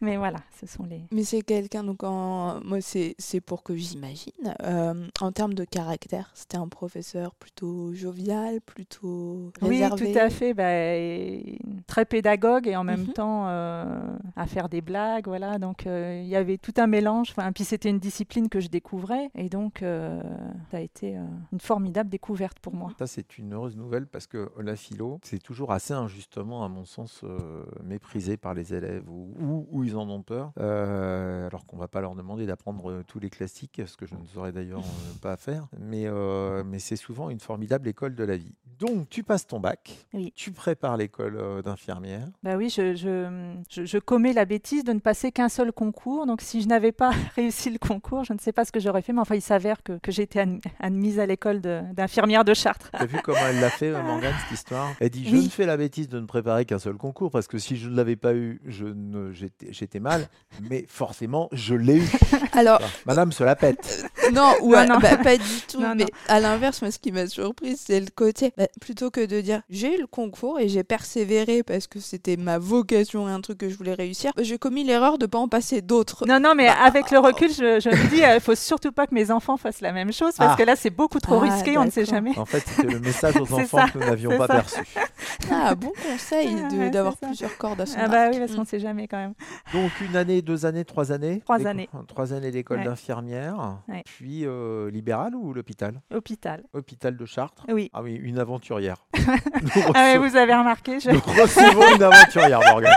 [0.00, 1.02] mais voilà, ce sont les.
[1.12, 2.60] Mais c'est quelqu'un, donc en...
[2.64, 4.32] moi c'est c'est pour que j'imagine,
[4.64, 10.12] euh, en termes de caractère, c'était un professeur plutôt jovial, plutôt Oui, réservé.
[10.12, 10.52] tout à fait.
[10.52, 13.12] bah, très pédagogue et en même Mhm.
[13.14, 13.84] temps euh,
[14.36, 15.26] à faire des blagues.
[15.28, 15.58] Voilà.
[15.58, 17.30] Donc euh, il y avait tout un mélange.
[17.30, 19.30] Enfin, puis c'était une discipline que je découvrais.
[19.34, 20.22] Et donc euh,
[20.70, 21.20] ça a été euh,
[21.52, 22.90] une formidable découverte pour moi.
[22.98, 26.84] Ça, c'est une heureuse nouvelle parce que la philo, c'est toujours assez injustement, à mon
[26.84, 30.52] sens, euh, méprisé par les élèves ou, ou- ou ils en ont peur.
[30.58, 34.26] Euh, alors qu'on va pas leur demander d'apprendre tous les classiques, ce que je ne
[34.26, 34.82] saurais d'ailleurs
[35.22, 35.66] pas faire.
[35.80, 36.25] Mais, euh,
[36.64, 38.54] mais c'est souvent une formidable école de la vie.
[38.78, 40.32] Donc, tu passes ton bac, Oui.
[40.36, 42.26] tu prépares l'école euh, d'infirmière.
[42.42, 46.26] Bah oui, je, je, je, je commets la bêtise de ne passer qu'un seul concours.
[46.26, 49.00] Donc si je n'avais pas réussi le concours, je ne sais pas ce que j'aurais
[49.02, 49.12] fait.
[49.14, 52.52] Mais enfin, il s'avère que, que j'ai été adm- admise à l'école de- d'infirmière de,
[52.54, 52.90] Chartres.
[52.92, 54.92] T'as vu comment elle l'a fait, euh, Morgane, cette histoire?
[55.00, 55.44] Elle dit Je Oui.
[55.44, 57.96] ne fais la bêtise de ne préparer qu'un seul concours parce que si je ne
[57.96, 60.28] l'avais pas eu, je ne- j'étais j'étais mal,
[60.68, 62.10] mais forcément, je l'ai eu.
[62.52, 64.04] Alors, Madame se la pète.
[64.34, 64.98] non, ou Non, à- non.
[64.98, 65.80] bah, pas du tout.
[65.80, 66.08] Non, mais non.
[66.28, 69.62] à l'inverse, moi, ce qui m'a surprise, c'est le côté, bah, plutôt que de dire
[69.70, 73.58] j'ai eu le concours et j'ai persévéré parce que c'était ma vocation et un truc
[73.58, 76.24] que je voulais réussir, bah, j'ai commis l'erreur de pas en passer d'autres.
[76.26, 79.14] Non, non, mais avec le recul, je, je me dis, il faut surtout pas que
[79.14, 80.56] mes enfants fassent la même chose parce Ah.
[80.56, 82.36] que là, c'est beaucoup trop Ah, risqué, on ne sait jamais.
[82.38, 84.54] En fait, c'était le message aux enfants ça, que nous n'avions pas ça.
[84.54, 84.80] perçu.
[85.50, 88.32] Ah, bon conseil Ah, ouais, d'avoir plusieurs cordes à son Ah bah arc.
[88.34, 89.34] oui, parce qu'on ne sait jamais quand même.
[89.72, 91.88] Donc, une année, deux années, trois années Trois années.
[92.08, 92.84] Trois années d'école Ouais.
[92.84, 93.78] d'infirmière.
[93.88, 94.02] Ouais.
[94.04, 96.00] Puis, euh, libéral ou l'hôpital?
[96.14, 96.64] Hôpital.
[96.72, 97.90] Hôpital de Chartres Oui.
[97.92, 98.96] Ah oui, une aventurière.
[99.94, 101.10] Ah ouais, vous avez remarqué, je...
[101.10, 102.96] nous recevons une aventurière, Morgane.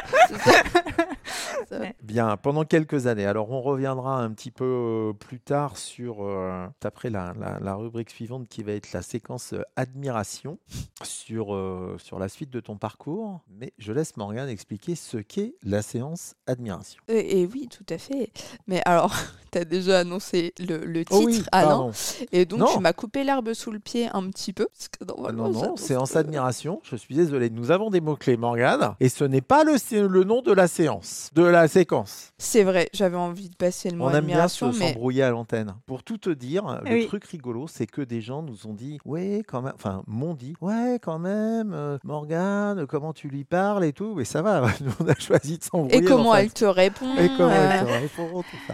[1.67, 1.79] Ça.
[2.03, 3.25] Bien, pendant quelques années.
[3.25, 7.75] Alors, on reviendra un petit peu euh, plus tard sur, euh, après la, la- la
[7.75, 10.57] rubrique suivante qui va être la séquence euh, admiration
[11.03, 13.41] sur, euh, sur la suite de ton parcours.
[13.49, 17.01] Mais je laisse Morgane expliquer ce qu'est la séance admiration.
[17.07, 18.31] Et, et oui, tout à fait.
[18.67, 19.13] Mais alors,
[19.51, 21.91] tu as déjà annoncé le, le titre, Oh oui, Alain, pardon.
[22.31, 22.67] et donc Non.
[22.73, 24.67] tu m'as coupé l'herbe sous le pied un petit peu.
[24.67, 26.81] Parce que Ah non, non, séance admiration.
[26.83, 27.49] Je suis désolé.
[27.49, 28.95] Nous avons des mots-clés, Morgane.
[28.99, 29.73] Et ce n'est pas le,
[30.07, 32.31] le nom de la séance, de la séquence.
[32.38, 35.29] C'est vrai, j'avais envie de passer le mot On aime bien se- mais s'embrouiller à
[35.31, 35.75] l'antenne.
[35.85, 37.07] Pour tout te dire, le Oui.
[37.07, 40.55] truc rigolo, c'est que des gens nous ont dit, ouais, quand même, enfin, m'ont dit,
[40.62, 44.13] ouais, quand même, euh, Morgane, comment tu lui parles et tout.
[44.15, 45.97] Mais ça va, nous, on a choisi de s'embrouiller.
[45.97, 48.73] et comment elle te répond Et comment elle euh, te répond, tout ça.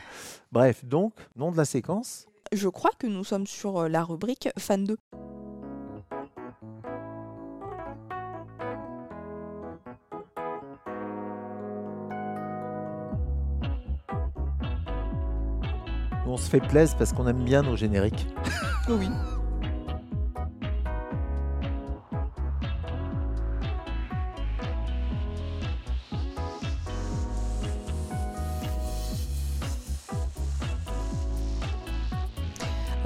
[0.52, 2.28] Bref, donc, nom de la séquence.
[2.54, 4.98] Je crois que nous sommes sur euh, la rubrique fan 2.
[16.36, 18.28] On se fait plaisir parce qu'on aime bien nos génériques.
[18.90, 19.08] Oui.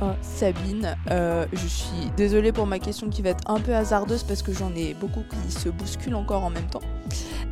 [0.01, 4.23] Oh, Sabine, euh, je suis désolée pour ma question qui va être un peu hasardeuse
[4.23, 6.81] parce que j'en ai beaucoup qui se bousculent encore en même temps.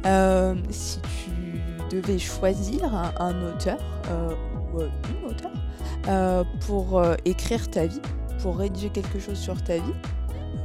[0.08, 3.78] Euh, si tu devais choisir un, un auteur
[4.10, 4.34] euh,
[4.74, 5.52] ou euh, une auteure
[6.08, 8.02] euh, pour euh, écrire ta vie,
[8.42, 9.94] pour rédiger quelque chose sur ta vie,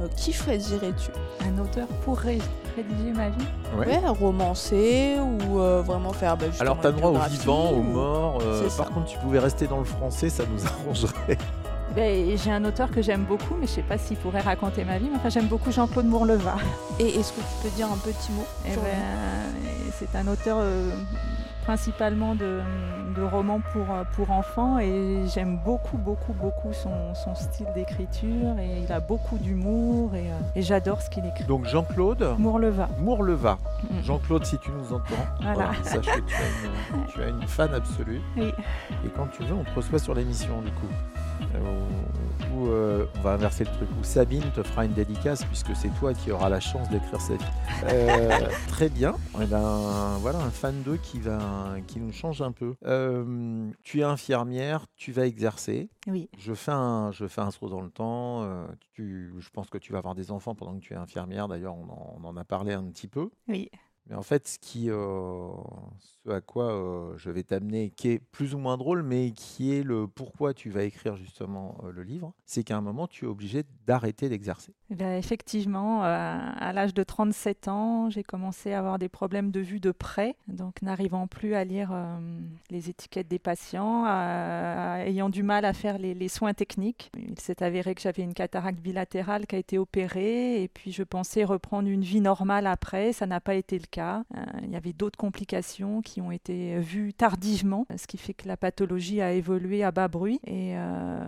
[0.01, 1.11] euh, qui choisirais-tu?
[1.47, 2.39] Un auteur pour ré-
[2.75, 3.45] rédiger ma vie?
[3.77, 7.77] Ouais, romancer ou euh, vraiment faire bah, Alors, tu as une droit aux vivants, aux
[7.77, 8.39] ou- morts.
[8.43, 11.37] euh, par contre, tu pouvais rester dans le français, ça nous arrangerait.
[11.95, 14.83] Ben, J'ai un auteur que j'aime beaucoup, mais je ne sais pas s'il pourrait raconter
[14.83, 15.09] ma vie.
[15.11, 16.55] Mais enfin, j'aime beaucoup Jean-Claude Mourleva.
[16.99, 18.45] Et est-ce que tu peux dire un petit mot?
[18.65, 18.81] Eh ben,
[19.99, 20.89] c'est un auteur euh,
[21.63, 22.59] principalement de,
[23.15, 28.81] de romans pour, pour enfants et j'aime beaucoup, beaucoup, beaucoup son, son style d'écriture et
[28.83, 31.45] il a beaucoup d'humour et, et j'adore ce qu'il écrit.
[31.45, 32.89] Donc Jean-Claude Mourleva.
[32.99, 33.57] Mourleva.
[33.89, 34.01] Mm.
[34.03, 35.71] Jean-Claude, si tu nous entends, Voilà.
[35.83, 38.21] sache que tu as, une, tu as une fan absolue.
[38.37, 38.53] Oui.
[39.05, 40.87] Et quand tu veux, on te reçoit sur l'émission du coup.
[41.55, 41.87] Euh,
[42.53, 43.89] où, euh, on va inverser le truc.
[43.99, 47.35] Où Sabine te fera une dédicace puisque c'est toi qui auras la chance d'écrire sa
[47.35, 47.45] vie.
[47.85, 48.29] Euh,
[48.67, 49.15] très bien.
[49.41, 52.75] Eh ben, voilà un fan d'eux qui, va, qui nous change un peu.
[52.85, 55.89] Euh, tu es infirmière, tu vas exercer.
[56.07, 56.29] Oui.
[56.37, 58.47] Je fais un, je fais un saut dans le temps.
[58.93, 61.47] tu, je pense que tu vas avoir des enfants pendant que tu es infirmière.
[61.47, 61.83] D'ailleurs, on
[62.15, 63.29] on en a parlé un petit peu.
[63.47, 63.69] Oui.
[64.09, 65.51] Mais en fait, ce, euh,
[66.29, 69.83] à quoi euh, je vais t'amener, qui est plus ou moins drôle, mais qui est
[69.83, 73.27] le pourquoi tu vas écrire justement euh, le livre, c'est qu'à un moment, tu es
[73.27, 74.73] obligé d'arrêter d'exercer.
[74.89, 79.79] Eh effectivement, à l'âge de 37 ans, j'ai commencé à avoir des problèmes de vue
[79.79, 81.91] de près, donc n'arrivant plus à lire
[82.69, 87.11] les étiquettes des patients, ayant du mal à faire les, les soins techniques.
[87.17, 91.03] Il s'est avéré que j'avais une cataracte bilatérale qui a été opérée, et puis je
[91.03, 93.13] pensais reprendre une vie normale après.
[93.13, 94.21] Ça n'a pas été le Euh,
[94.63, 98.57] il y avait d'autres complications qui ont été vues tardivement, ce qui fait que la
[98.57, 101.25] pathologie a évolué à bas bruit, et euh,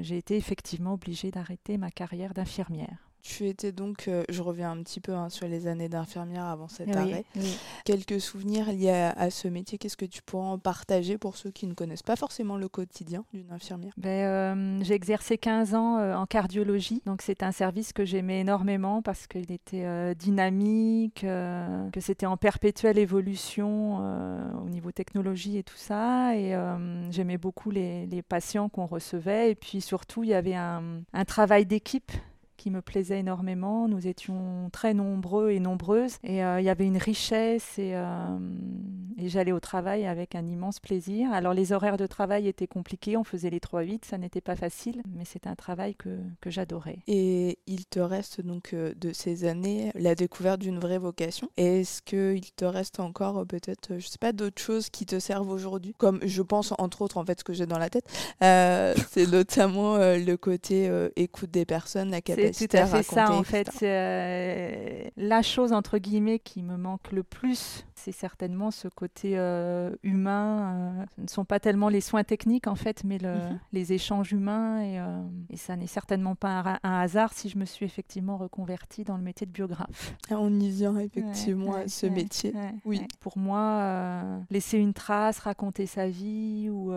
[0.00, 3.11] j'ai été effectivement obligée d'arrêter ma carrière d'infirmière.
[3.22, 6.66] Tu étais donc, euh, je reviens un petit peu hein, sur les années d'infirmière avant
[6.66, 7.24] cet Oui, arrêt.
[7.36, 7.56] oui.
[7.84, 11.52] Quelques souvenirs liés à, à ce métier, qu'est-ce que tu pourrais en partager pour ceux
[11.52, 13.92] qui ne connaissent pas forcément le quotidien d'une infirmière?
[13.96, 18.40] Ben, euh, j'ai exercé 15 ans euh, en cardiologie, donc c'est un service que j'aimais
[18.40, 23.98] énormément parce qu'il était dynamique, que c'était en perpétuelle évolution
[24.64, 26.56] au niveau technologie et tout ça, et
[27.10, 31.24] j'aimais beaucoup les, les patients qu'on recevait, et puis surtout il y avait un, un
[31.24, 32.10] travail d'équipe
[32.62, 33.88] qui me plaisait énormément.
[33.88, 38.38] Nous étions très nombreux et nombreuses et euh, il y avait une richesse et, euh,
[39.18, 41.32] et j'allais au travail avec un immense plaisir.
[41.32, 45.02] Alors les horaires de travail étaient compliqués, on faisait les 3-8, ça n'était pas facile,
[45.12, 47.00] mais c'est un travail que, que j'adorais.
[47.08, 51.50] Et il te reste donc euh, de ces années la découverte d'une vraie vocation.
[51.56, 55.96] Est-ce qu'il te reste encore peut-être, je sais pas, d'autres choses qui te servent aujourd'hui?
[55.98, 58.06] Comme je pense entre autres en fait ce que j'ai dans la tête,
[58.44, 63.14] euh, c'est notamment le côté écoute des personnes, la C'est capacité tout à fait raconter,
[63.14, 63.70] ça en etc.
[63.78, 63.86] fait.
[63.86, 69.94] Euh, la chose entre guillemets qui me manque le plus, c'est certainement ce côté euh,
[70.02, 70.96] humain.
[71.00, 73.58] euh, ce ne sont pas tellement les soins techniques en fait, mais le- Mhm.
[73.72, 75.00] les échanges humains et,
[75.50, 79.22] et ça n'est certainement pas un, hasard si je me suis effectivement reconvertie dans le
[79.22, 80.14] métier de biographe.
[80.30, 82.52] Ah, On y vient effectivement Ouais, à ce ouais, métier.
[82.54, 83.06] ouais, Oui.
[83.20, 86.92] Pour moi, laisser une trace, raconter sa vie, ou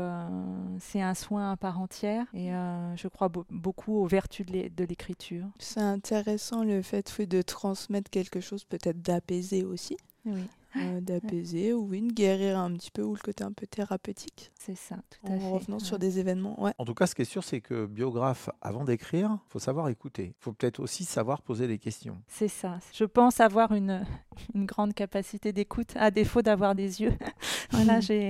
[0.80, 2.26] c'est un soin à part entière.
[2.34, 2.50] Et
[2.96, 4.72] je crois beau- beaucoup aux vertus de l'é-
[5.60, 9.98] C'est intéressant le fait oui, de transmettre quelque chose, peut-être d'apaiser aussi.
[10.26, 10.44] Oui,
[10.78, 14.76] euh, d'apaiser ou de guérir un petit peu, ou le côté un peu thérapeutique, c'est
[14.76, 15.50] ça, tout à en fait.
[15.50, 16.62] revenant sur des événements.
[16.62, 16.74] Ouais.
[16.78, 19.88] En tout cas, ce qui est sûr, c'est que biographe, avant d'écrire, il faut savoir
[19.88, 20.36] écouter.
[20.38, 22.22] Il faut peut-être aussi savoir poser des questions.
[22.28, 22.80] C'est ça.
[22.94, 24.06] Je pense avoir une,
[24.54, 27.14] une grande capacité d'écoute, à défaut d'avoir des yeux.
[27.72, 28.30] voilà, j'ai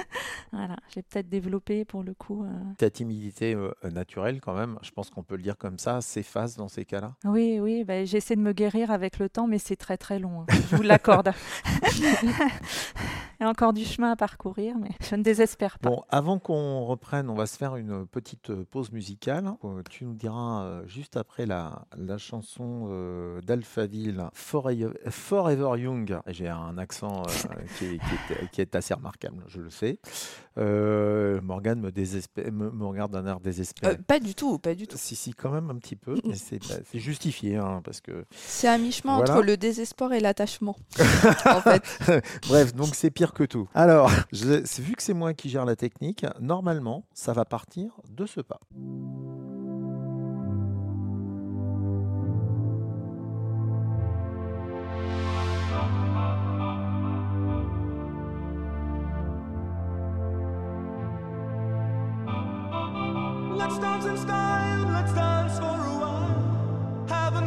[0.52, 2.44] voilà, j'ai peut-être développé pour le coup.
[2.44, 6.00] euh, Ta timidité euh, naturelle, quand même, je pense qu'on peut le dire comme ça,
[6.00, 7.14] s'efface dans ces cas-là?
[7.24, 10.42] Oui, oui, ben, j'essaie de me guérir avec le temps, mais c'est très très long.
[10.42, 10.46] hein.
[10.70, 11.32] Je vous l'accorde.
[13.40, 15.90] Y a encore du chemin à parcourir, mais je ne désespère pas.
[15.90, 19.50] Bon, avant qu'on reprenne, on va se faire une petite euh, pause musicale.
[19.64, 22.88] Euh, Tu nous diras euh, juste après la, la chanson
[23.44, 26.18] d'Alphaville, Forever, Forever Young.
[26.28, 27.22] J'ai un accent
[27.78, 29.98] qui est- qui est assez remarquable, je le sais.
[30.58, 33.94] Euh, Morgane me, désespère- me, me regarde d'un air désespéré.
[33.94, 34.96] Euh, pas du tout, pas du tout.
[34.98, 36.60] Si, si, quand même un petit peu, mais c'est
[36.94, 38.24] justifié, hein, parce que...
[38.30, 39.34] C'est à mi-chemin Voilà.
[39.34, 40.76] entre le désespoir et l'attachement.
[41.44, 41.82] en fait.
[42.48, 43.68] Bref, donc c'est pire que tout.
[43.74, 48.24] Alors, je- vu que c'est moi qui gère la technique, normalement, ça va partir de
[48.26, 48.60] ce pas.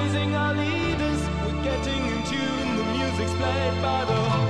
[0.00, 2.76] Praising our leaders, we're getting in tune.
[2.78, 4.49] The music's played by the,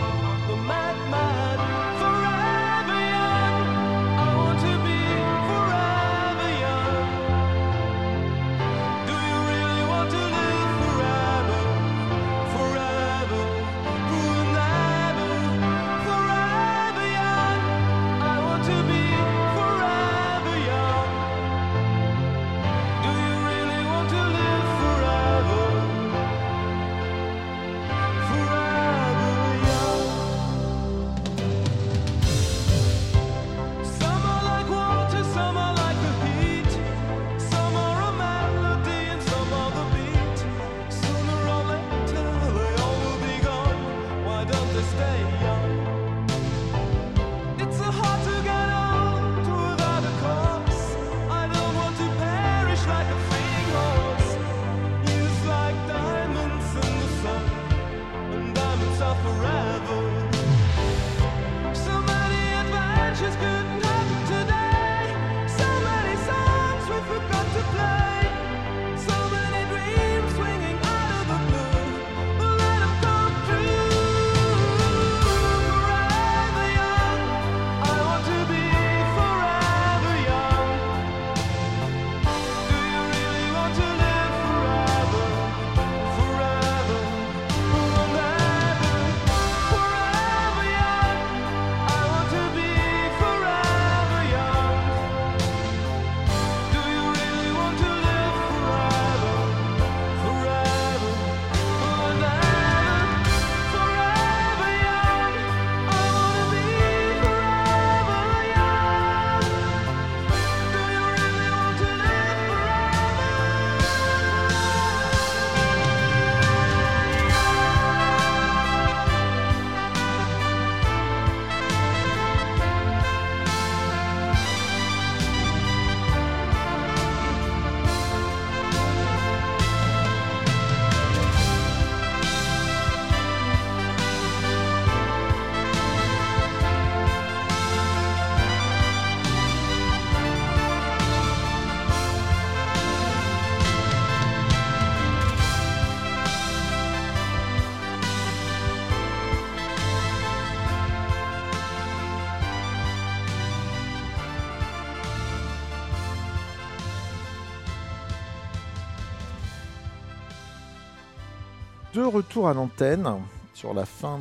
[162.01, 163.07] De retour à l'antenne,
[163.53, 164.21] sur la fin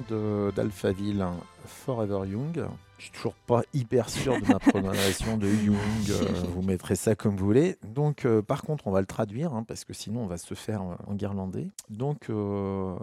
[0.53, 1.25] d'Alphaville,
[1.65, 2.65] Forever Young.
[2.97, 5.75] Je suis toujours pas hyper sûr de ma prononciation de Young.
[6.12, 7.77] euh, vous mettrez ça comme vous voulez.
[7.95, 10.53] Donc, euh, par contre, on va le traduire hein, parce que sinon, on va se
[10.53, 11.65] faire en guirlandais.
[11.89, 12.93] Donc, euh,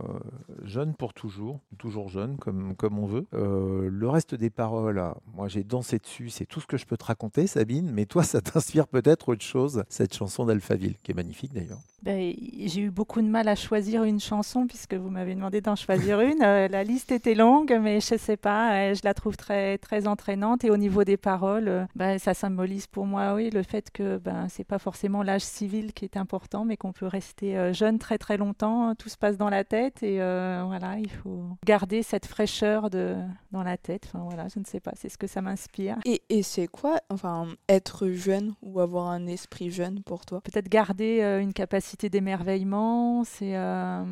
[0.63, 3.27] jeune pour toujours, toujours jeune comme, comme on veut.
[3.33, 5.03] Le reste des paroles,
[5.35, 7.91] moi j'ai dansé dessus, c'est tout ce que je peux te raconter, Sabine.
[7.91, 11.81] Mais toi, ça t'inspire peut-être autre chose, cette chanson d'Alphaville, qui est magnifique d'ailleurs.
[12.03, 12.33] Ben,
[12.67, 16.21] j'ai eu beaucoup de mal à choisir une chanson puisque vous m'avez demandé d'en choisir
[16.21, 16.39] une.
[16.39, 20.71] La liste était longue, mais je sais pas, je la trouve très très entraînante et
[20.71, 24.49] au niveau des paroles, euh, ben, ça symbolise pour moi oui le fait que ben
[24.49, 28.19] c'est pas forcément l'âge civil qui est important, mais qu'on peut rester euh, jeune très
[28.19, 28.95] très longtemps.
[28.95, 33.17] Tout se passe dans la tête et euh, voilà, il faut garder cette fraîcheur de
[33.51, 34.05] dans la tête.
[34.07, 35.97] Enfin voilà, je ne sais pas, c'est ce que ça m'inspire.
[36.05, 40.41] Et, et c'est quoi, enfin, être jeune ou avoir un esprit jeune pour toi?
[40.43, 44.05] Peut-être garder euh, une capacité d'émerveillement, c'est euh,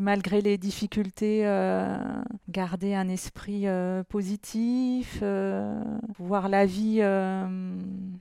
[0.00, 1.42] malgré les difficultés
[2.48, 3.66] garder un esprit
[4.08, 5.22] positif,
[6.18, 7.46] voir la vie euh,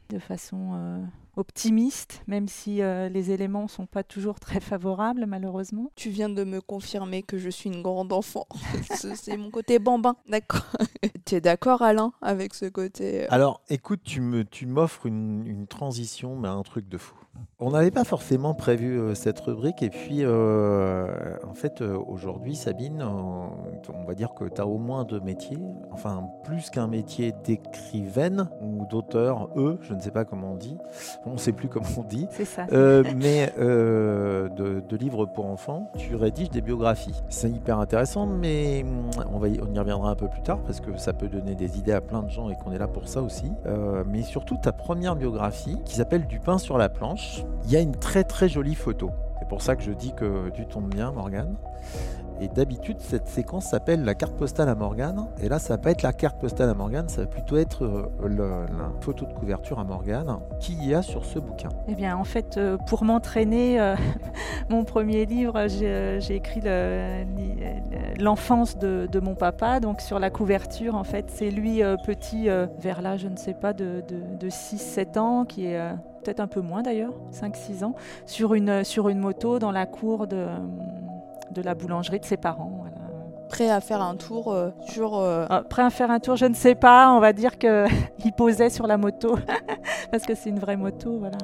[0.10, 0.98] de façon euh,
[1.36, 5.92] optimiste, même si euh, les éléments sont pas toujours très favorables malheureusement.
[5.96, 8.48] Tu viens de me confirmer que je suis une grande enfant.
[9.16, 10.66] C'est mon côté bambin, d'accord.
[11.26, 15.46] tu es d'accord, Alain, avec ce côté euh, Alors, écoute, tu me, tu m'offres une,
[15.48, 17.16] une transition, mais un truc de fou.
[17.60, 22.56] On n'avait pas forcément prévu euh, cette rubrique, et puis euh, en fait, euh, aujourd'hui,
[22.56, 25.58] Sabine, euh, on va dire que tu as au moins deux métiers,
[25.92, 30.78] enfin plus qu'un métier d'écrivaine ou d'auteur, eux, je ne sais pas comment on dit,
[31.26, 32.66] on ne sait plus comment on dit, C'est ça.
[32.72, 37.22] euh, mais euh, de, de livres pour enfants, tu rédiges des biographies.
[37.30, 40.60] C'est hyper intéressant, mais hum, on, va y, on y reviendra un peu plus tard
[40.66, 42.88] parce que ça peut donner des idées à plein de gens et qu'on est là
[42.88, 43.52] pour ça aussi.
[43.66, 47.76] Euh, mais surtout, ta première biographie qui s'appelle Du pain sur la planche, il y
[47.78, 49.12] a une très très jolie photo.
[49.40, 51.56] C'est pour ça que je dis que tu tombes bien, Morgane.
[52.42, 55.28] Et d'habitude, cette séquence s'appelle la carte postale à Morgane.
[55.42, 57.86] Et là, ça va pas être la carte postale à Morgane, ça va plutôt être
[57.86, 60.40] euh, la photo de couverture à Morgane.
[60.60, 63.96] Qui y a sur ce bouquin Eh bien, en fait, euh, pour m'entraîner, euh,
[64.70, 66.62] mon premier livre, j'ai écrit
[68.20, 69.80] l'enfance de, mon papa.
[69.80, 72.48] Donc, sur la couverture, en fait, c'est lui petit,
[72.80, 75.80] vers là, je ne sais pas, de, de, de 6-7 ans, qui est
[76.24, 80.28] peut-être un peu moins d'ailleurs, 5-6 ans, sur une, sur une moto dans la cour
[80.28, 80.48] de,
[81.54, 82.72] de la boulangerie de ses parents.
[82.80, 82.98] voilà.
[83.50, 85.16] prêt à faire un tour euh, sur.
[85.18, 87.12] euh, Ah, Prêt à faire un tour, je ne sais pas.
[87.14, 89.38] On va dire qu'il posait sur la moto
[90.12, 91.38] parce que c'est une vraie moto, voilà.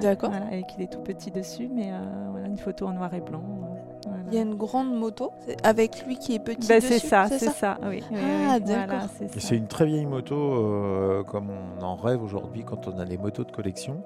[0.00, 0.30] D'accord.
[0.30, 1.96] Voilà, et qu'il est tout petit dessus, mais euh,
[2.30, 3.42] voilà, une photo en noir et blanc.
[3.42, 3.66] euh,
[4.06, 4.16] voilà.
[4.28, 5.32] Il y a une grande moto
[5.62, 6.66] avec lui qui est petit.
[6.68, 7.78] Ben, c'est ça, c'est ça.
[7.88, 8.02] oui.
[8.10, 8.84] oui, Ah, oui, d'accord.
[8.86, 9.48] voilà, c'est Et ça.
[9.48, 13.18] c'est une très vieille moto, euh, comme on en rêve aujourd'hui quand on a les
[13.18, 14.02] motos de collection.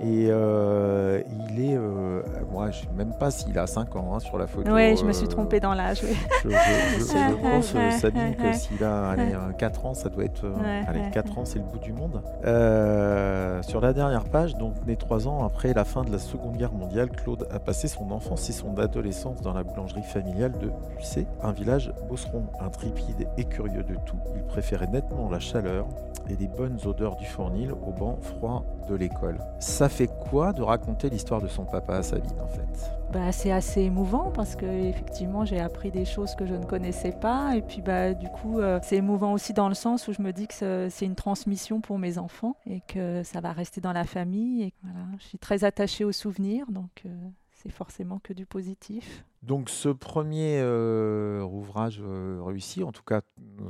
[0.00, 1.20] Et euh,
[1.50, 4.46] il est, euh, moi je sais même pas s'il a 5 ans hein, sur la
[4.46, 4.70] photo.
[4.72, 6.00] Oui, je me euh, suis trompée dans l'âge.
[6.04, 6.16] oui.
[6.44, 10.24] Je, je- je- je pense, euh, Sabine, que s'il a allez, 4 ans, ça doit
[10.24, 10.44] être.
[10.44, 12.22] euh, allez, ouais, 4 ans, c'est le bout du monde.
[12.46, 16.56] Euh, sur la dernière page, donc né 3 ans après la fin de la Seconde
[16.56, 20.70] Guerre mondiale, Claude a passé son enfance et son adolescence dans la boulangerie familiale de
[20.96, 24.16] Lucé, un village bosseron, intrépide et curieux de tout.
[24.34, 25.88] Il préférait nettement la chaleur
[26.30, 29.38] et les bonnes odeurs du fournil au banc froid de l'école.
[29.58, 32.99] Ça fait quoi de raconter l'histoire de son papa à Sabine en fait?
[33.12, 37.10] Bah, c'est assez émouvant parce que effectivement j'ai appris des choses que je ne connaissais
[37.10, 37.56] pas.
[37.56, 40.32] Et puis bah du coup euh, c'est émouvant aussi dans le sens où je me
[40.32, 40.54] dis que
[40.88, 44.62] c'est- une transmission pour mes enfants et que ça va rester dans la famille.
[44.62, 46.66] Et voilà je suis très attachée aux souvenirs.
[46.70, 47.08] Donc euh,
[47.62, 49.24] c'est forcément que du positif.
[49.42, 53.22] Donc ce premier euh, ouvrage euh, réussi, en tout cas,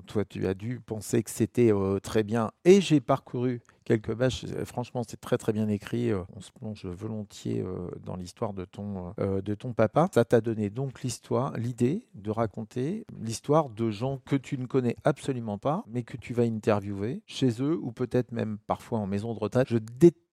[0.07, 2.51] toi tu as dû penser que c'était euh, très bien.
[2.65, 4.47] Et j'ai parcouru quelques pages.
[4.65, 6.13] Franchement, c'est très très bien écrit.
[6.37, 7.65] On se plonge volontiers
[8.05, 10.09] dans l'histoire de ton de ton papa.
[10.15, 14.97] Ça t'a donné donc l'histoire, l'idée de raconter l'histoire de gens que tu ne connais
[15.03, 19.35] absolument pas, mais que tu vas interviewer chez eux ou peut-être même parfois en maison
[19.35, 19.69] de retraite.
[19.69, 20.30] Je déteste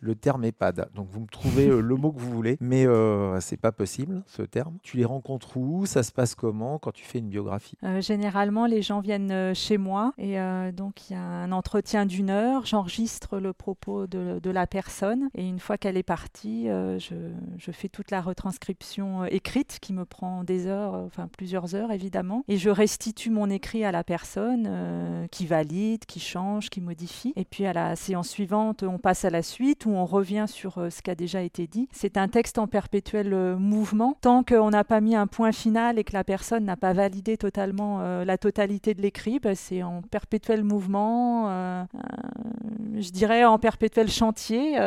[0.00, 0.88] le terme EHPAD.
[0.94, 4.22] Donc vous me trouvez euh, le mot que vous voulez, mais euh, c'est pas possible
[4.26, 4.78] ce terme.
[4.82, 5.86] Tu les rencontres où?
[5.86, 7.76] Ça se passe comment quand tu fais une biographie?
[7.84, 10.38] Euh, généralement, les gens viennent euh, chez moi et
[10.72, 12.66] donc il y a un entretien d'une heure.
[12.66, 17.14] J'enregistre le propos de, la personne et une fois qu'elle est partie, je,
[17.58, 22.44] je fais toute la retranscription écrite qui me prend des heures, enfin plusieurs heures évidemment,
[22.48, 27.32] et je restitue mon écrit à la personne qui valide, qui change, qui modifie.
[27.36, 30.78] Et puis à la séance suivante, on passe à la suite où on revient sur
[30.78, 31.88] euh, ce qui a déjà été dit.
[31.92, 35.98] C'est un texte en perpétuel euh, mouvement tant qu'on n'a pas mis un point final
[35.98, 39.82] et que la personne n'a pas validé totalement euh, la totalité de l'écrit, bah, c'est
[39.82, 44.78] en perpétuel mouvement, euh, euh, je dirais en perpétuel chantier.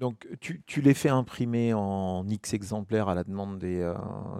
[0.00, 3.92] Donc, tu, tu les fais imprimer en X exemplaires à la demande des,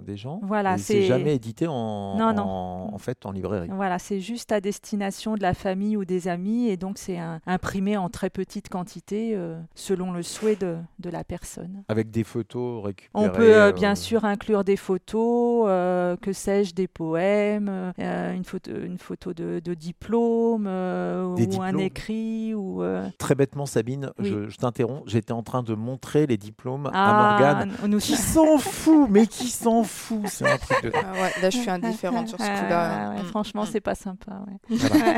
[0.05, 0.39] des gens.
[0.43, 2.43] Voilà, c'est- jamais édité en, Non, non.
[2.43, 3.69] en, en fait en librairie.
[3.71, 7.97] Voilà, c'est juste à destination de la famille ou des amis et donc c'est imprimé
[7.97, 8.78] en très petite quantité
[9.11, 11.83] euh, selon le souhait de, de la personne.
[11.87, 13.25] Avec des photos récupérées.
[13.25, 18.33] On peut euh, euh, bien sûr inclure des photos, euh, que sais-je, des poèmes, euh,
[18.33, 23.65] une photo, une photo de, de diplôme euh, ou un écrit ou euh, Très bêtement,
[23.65, 24.29] Sabine, Oui.
[24.29, 25.03] je, je t'interromps.
[25.07, 27.71] J'étais en train de montrer les diplômes à ah, Morgane.
[27.87, 30.91] nous Qui s'en fout Mais qui s'en fout C'est un truc de.
[30.93, 33.09] Ah ouais, là, je suis indifférente sur ce Ah, coup-là.
[33.15, 33.67] ouais, franchement, mm.
[33.71, 34.41] c'est pas sympa.
[34.47, 34.77] ouais.
[34.77, 35.17] Voilà.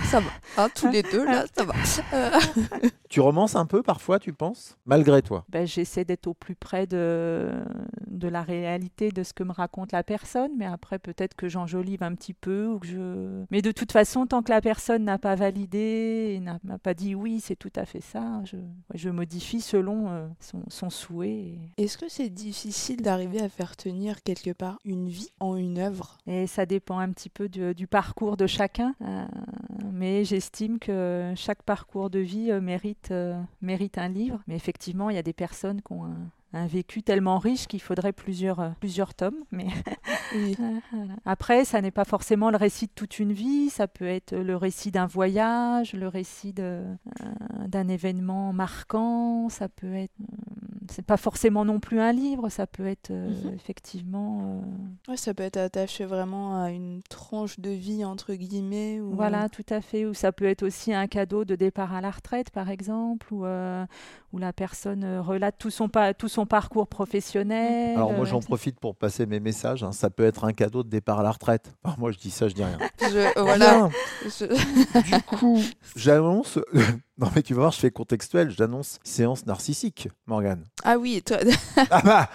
[0.05, 0.29] Ça va.
[0.57, 1.73] Hein, tous les deux, là, ça va.
[3.09, 5.43] Tu romances un peu parfois, tu penses Malgré toi?
[5.49, 7.49] Ben, j'essaie d'être au plus près de,
[8.05, 12.03] de la réalité de ce que me raconte la personne, mais après peut-être que j'enjolive
[12.03, 13.43] un petit peu ou que je.
[13.49, 17.15] Mais de toute façon, tant que la personne n'a pas validé, et n'a pas dit
[17.15, 18.57] oui, c'est tout à fait ça, je,
[18.93, 21.29] je modifie selon euh, son, son souhait.
[21.29, 25.79] et- Est-ce que c'est difficile d'arriver à faire tenir quelque part une vie en une
[25.79, 26.17] œuvre?
[26.27, 28.93] Et ça dépend un petit peu du, du parcours de chacun.
[29.01, 29.25] euh,
[29.91, 34.39] mais j'estime que chaque parcours de vie euh, mérite, euh, mérite un livre.
[34.47, 36.17] Mais effectivement, il y a des personnes qui ont un,
[36.53, 39.37] un vécu tellement riche qu'il faudrait plusieurs, euh, plusieurs tomes.
[39.51, 39.67] Mais
[40.35, 40.55] Oui.
[40.57, 41.13] voilà.
[41.25, 43.69] après, ça n'est pas forcément le récit de toute une vie.
[43.69, 46.95] Ça peut être le récit d'un voyage, le récit euh,
[47.67, 49.49] d'un événement marquant.
[49.49, 50.13] Ça peut être.
[50.21, 52.49] euh, c'est pas forcément non plus un livre.
[52.49, 53.53] Ça peut être euh, Mhm.
[53.55, 54.61] effectivement.
[55.07, 58.99] euh, Ouais, ça peut être attaché vraiment à une tranche de vie, entre guillemets.
[58.99, 59.11] Ou...
[59.15, 60.05] Voilà, tout à fait.
[60.05, 63.45] Ou ça peut être aussi un cadeau de départ à la retraite, par exemple, où,
[63.45, 63.85] euh,
[64.33, 67.95] où la personne euh, relate tout son, pa- tout son parcours professionnel.
[67.95, 69.83] Alors moi euh, j'en profite pour passer mes messages.
[69.83, 69.91] hein.
[69.91, 71.73] Ça peut être un cadeau de départ à la retraite.
[71.83, 72.77] Alors, moi je dis ça, je dis rien.
[73.01, 73.89] Je- voilà.
[74.23, 75.59] Je- Du coup,
[75.95, 76.59] j'annonce.
[77.19, 78.49] Non mais tu vas voir, je fais contextuel.
[78.49, 80.63] J'annonce séance narcissique, Morgane.
[80.83, 81.37] Ah oui, toi-
[81.91, 82.29] Ah bah,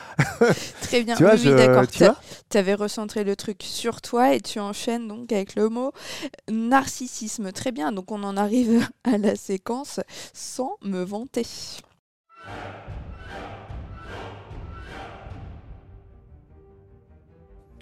[0.82, 1.16] très bien.
[1.16, 1.86] tu vois, oui, oui, je- d'accord.
[1.86, 2.16] tu vois
[2.54, 5.90] avais recentré le truc sur toi et tu enchaînes donc avec le mot
[6.50, 7.50] narcissisme.
[7.50, 9.98] Très bien, donc on en arrive à la séquence
[10.32, 11.46] sans me vanter.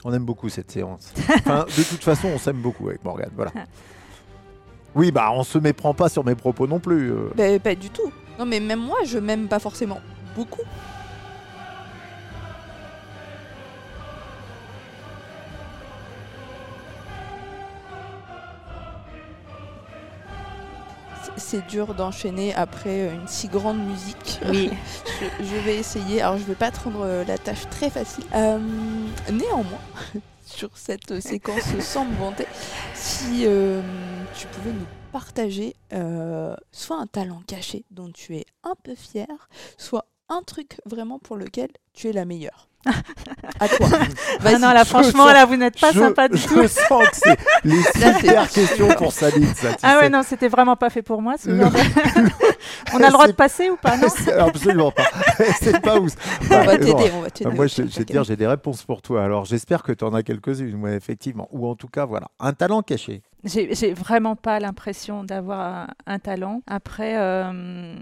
[0.04, 1.12] On aime beaucoup cette séance.
[1.28, 3.30] Enfin, de toute façon, on s'aime beaucoup avec Morgane.
[3.36, 3.52] Voilà.
[4.94, 7.10] Oui, bah on se méprend pas sur mes propos non plus.
[7.12, 7.30] euh.
[7.34, 8.12] Ben, pas du tout.
[8.38, 10.00] Non, mais même moi, je m'aime pas forcément
[10.36, 10.60] beaucoup.
[21.22, 24.40] C'est- C'est dur d'enchaîner après euh, une si grande musique.
[24.48, 24.70] Oui.
[25.40, 26.20] je, je vais essayer.
[26.22, 28.24] Alors, je vais pas te rendre euh, la tâche très facile.
[28.34, 28.58] Euh,
[29.30, 29.78] néanmoins,
[30.52, 32.46] sur cette séquence sans me vanter,
[32.94, 33.80] si euh,
[34.36, 39.48] tu pouvais nous partager euh, soit un talent caché dont tu es un peu fier,
[39.76, 42.68] soit un truc vraiment pour lequel tu es la meilleure.
[43.60, 43.88] À toi.
[44.44, 46.66] Ah non, là, je franchement, sens- là, vous n'êtes pas je, sympa du je tout.
[46.68, 49.46] sens que c'est les super questions pour Sabine.
[49.54, 49.98] Ça, Ah sais.
[50.00, 51.34] ouais, non, c'était vraiment pas fait pour moi.
[51.38, 51.64] ce Le-
[52.94, 54.08] On a le droit de passer ou pas, non
[54.38, 55.04] Absolument pas.
[55.60, 56.12] c'est pas ouf.
[56.50, 57.50] on va t'aider, on va t'aider.
[57.52, 59.22] Ah, moi, je, je vais te dire, j'ai des réponses pour toi.
[59.24, 61.48] Alors, j'espère que tu en as quelques-unes, ouais, effectivement.
[61.52, 63.22] Ou en tout cas, voilà, un talent caché.
[63.44, 66.62] J'ai j'ai vraiment pas l'impression d'avoir un, un talent.
[66.66, 67.94] Après, euh,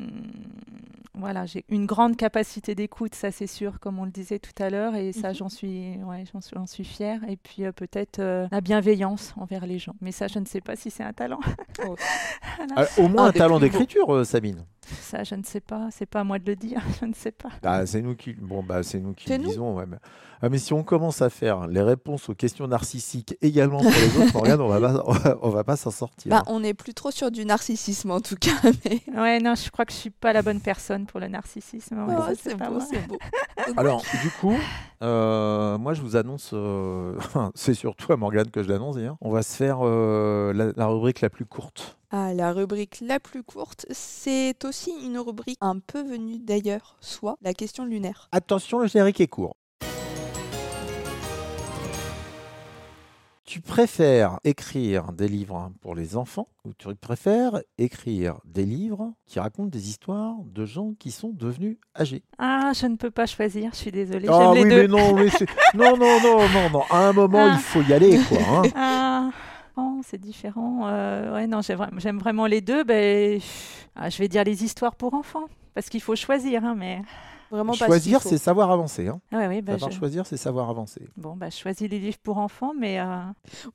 [1.15, 4.71] voilà, j'ai une grande capacité d'écoute, ça c'est sûr, comme on le disait tout à
[4.71, 5.35] l'heure, et ça Mhm.
[5.35, 7.21] j'en suis, ouais, j'en suis, fière.
[7.29, 9.95] Et puis euh, peut-être euh, la bienveillance envers les gens.
[10.01, 11.41] Mais ça, je ne sais pas si c'est un talent.
[12.77, 14.65] Euh, au moins Un un talent d'écriture, euh, Sabine.
[15.01, 15.89] Ça, je ne sais pas.
[15.91, 16.83] C'est pas à moi de le dire.
[17.01, 17.49] Je ne sais pas.
[17.63, 19.51] Bah, c'est nous qui, bon, bah, c'est nous qui C'est le nous.
[19.51, 19.77] disons.
[19.77, 19.97] ouais, mais...
[20.43, 24.17] Ah, mais si on commence à faire les réponses aux questions narcissiques également pour les
[24.23, 26.31] autres, Morgane, on va pas, on va, on va pas s'en sortir.
[26.31, 28.53] Bah, on n'est plus trop sur du narcissisme en tout cas.
[28.87, 29.03] Mais...
[29.21, 32.05] Ouais, non, je crois que je suis pas la bonne personne pour le narcissisme.
[32.07, 32.57] Oh, beau, c'est
[33.07, 33.19] beau.
[33.77, 34.57] Alors, du coup,
[35.03, 37.19] euh, moi, je vous annonce, euh,
[37.55, 40.87] c'est surtout à Morgane que je l'annonce d'ailleurs, on va se faire euh, la, la
[40.87, 41.97] rubrique la plus courte.
[42.11, 47.37] Ah, la rubrique la plus courte, c'est aussi une rubrique un peu venue d'ailleurs, soit
[47.43, 48.29] la question lunaire.
[48.33, 49.55] Attention, le générique est court.
[53.51, 59.41] Tu préfères écrire des livres pour les enfants ou tu préfères écrire des livres qui
[59.41, 62.23] racontent des histoires de gens qui sont devenus âgés?
[62.39, 63.71] Ah, je ne peux pas choisir.
[63.73, 64.29] Je suis désolée.
[64.31, 64.83] Ah oui, les deux.
[64.83, 65.27] mais non, mais
[65.75, 66.83] non, non, non, non, non.
[66.91, 67.55] À un moment, Ah.
[67.57, 68.39] il faut y aller, quoi.
[68.49, 68.63] hein.
[68.77, 69.31] Ah,
[69.77, 70.83] oh, c'est différent.
[70.87, 72.85] Euh, ouais, non, j'aime vraiment les deux.
[72.85, 73.41] Ben,
[73.97, 77.03] ah, je vais dire les histoires pour enfants, parce qu'il faut choisir, hein, mais
[77.51, 79.09] Vraiment Choisir, c'est savoir avancer.
[79.09, 79.21] Hein.
[79.33, 81.03] Ah ouais, oui, bah, Savoir je- choisir, c'est savoir avancer.
[81.17, 83.07] Bon, bah, je choisis les livres pour enfants, mais euh,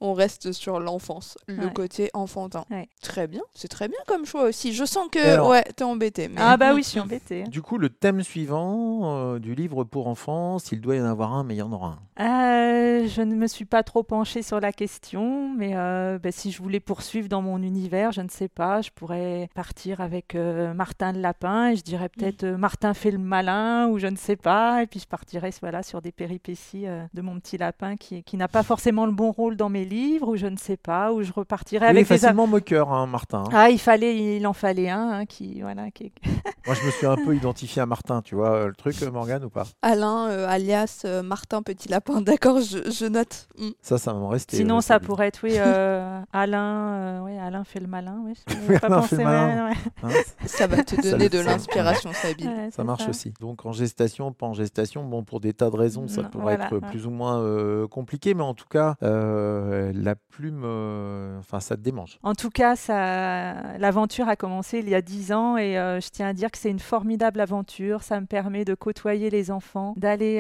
[0.02, 1.74] On reste sur l'enfance, le Ouais.
[1.74, 2.66] côté enfantin.
[2.72, 2.88] Ouais.
[3.02, 4.74] Très bien, c'est très bien comme choix aussi.
[4.74, 6.28] Je sens que alors ouais, t'es embêté.
[6.30, 6.36] Mais...
[6.40, 7.44] ah bah oui, je suis embêtée.
[7.44, 11.34] Du coup, le thème suivant euh, du livre pour enfants, s'il doit y en avoir
[11.34, 12.24] un, mais il y en aura un.
[12.24, 16.52] Euh, je ne me suis pas trop penchée sur la question, mais euh, bah, si
[16.52, 20.74] je voulais poursuivre dans mon univers, je ne sais pas, je pourrais partir avec euh,
[20.74, 24.16] Martin le lapin et je dirais peut-être euh, Martin fait le malin ou je ne
[24.16, 27.96] sais pas, et puis je partirais voilà, sur des péripéties euh, de mon petit lapin
[27.98, 30.78] qui, qui n'a pas forcément le bon rôle dans mes livres ou je ne sais
[30.78, 32.16] pas, ou je repartirais Il est avec les...
[32.16, 33.44] a- facilement moqueur, hein, Martin.
[33.46, 33.50] hein.
[33.54, 36.12] Ah, il fallait, il en fallait un hein, qui, voilà, qui...
[36.66, 39.12] Moi, je me suis un peu identifié à Martin, tu vois, euh, le truc, euh,
[39.12, 39.66] Morgane, ou pas?
[39.84, 42.22] Alain, euh, alias euh, Martin Petit Lapin.
[42.22, 43.48] D'accord, je, je note.
[43.60, 43.70] Mm.
[43.82, 44.58] Ça, ça va me rester.
[44.58, 48.20] Sinon, euh, ça pourrait être, oui, euh, Alain, euh, ouais, Alain fait le malin.
[48.26, 49.66] Ouais, je Oui, pas Alain pensé, fait le malin.
[49.68, 49.78] ouais, ouais.
[50.04, 50.10] Hein,
[50.48, 52.48] Ça va te donner de l'inspiration, Sabine.
[52.48, 53.32] Ouais, ça marche aussi.
[53.40, 56.58] Donc, en gestation, pas en gestation, bon, pour des tas de raisons, ça Non, pourrait
[56.58, 56.90] voilà, être ouais.
[56.90, 61.76] plus ou moins euh, compliqué, mais en tout cas, euh, la plume, euh, enfin, ça
[61.76, 62.20] te démange.
[62.24, 66.28] En tout cas, ça, l'aventure a commencé il y a dix ans et je tiens
[66.30, 68.04] à dire que c'est une formidable aventure.
[68.04, 70.40] Ça me permet de côtoyer les enfants, d'aller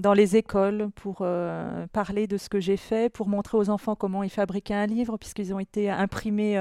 [0.00, 1.26] dans les écoles pour
[1.92, 5.16] parler de ce que j'ai fait, pour montrer aux enfants comment ils fabriquaient un livre,
[5.16, 6.56] puisqu'ils ont été imprimés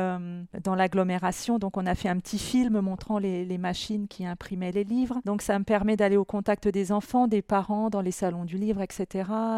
[0.64, 1.60] dans l'agglomération.
[1.60, 5.20] Donc, on a fait un petit film montrant les, les machines qui imprimaient les livres.
[5.26, 8.58] Donc, ça me permet d'aller au contact des enfants, des parents, dans les salons du
[8.58, 9.06] livre, etc.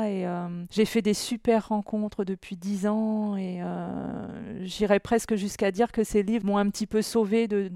[0.04, 5.72] Et euh, j'ai fait des super rencontres depuis dix ans et euh, j'irais presque jusqu'à
[5.72, 7.72] dire que ces livres m'ont un petit peu sauvé de,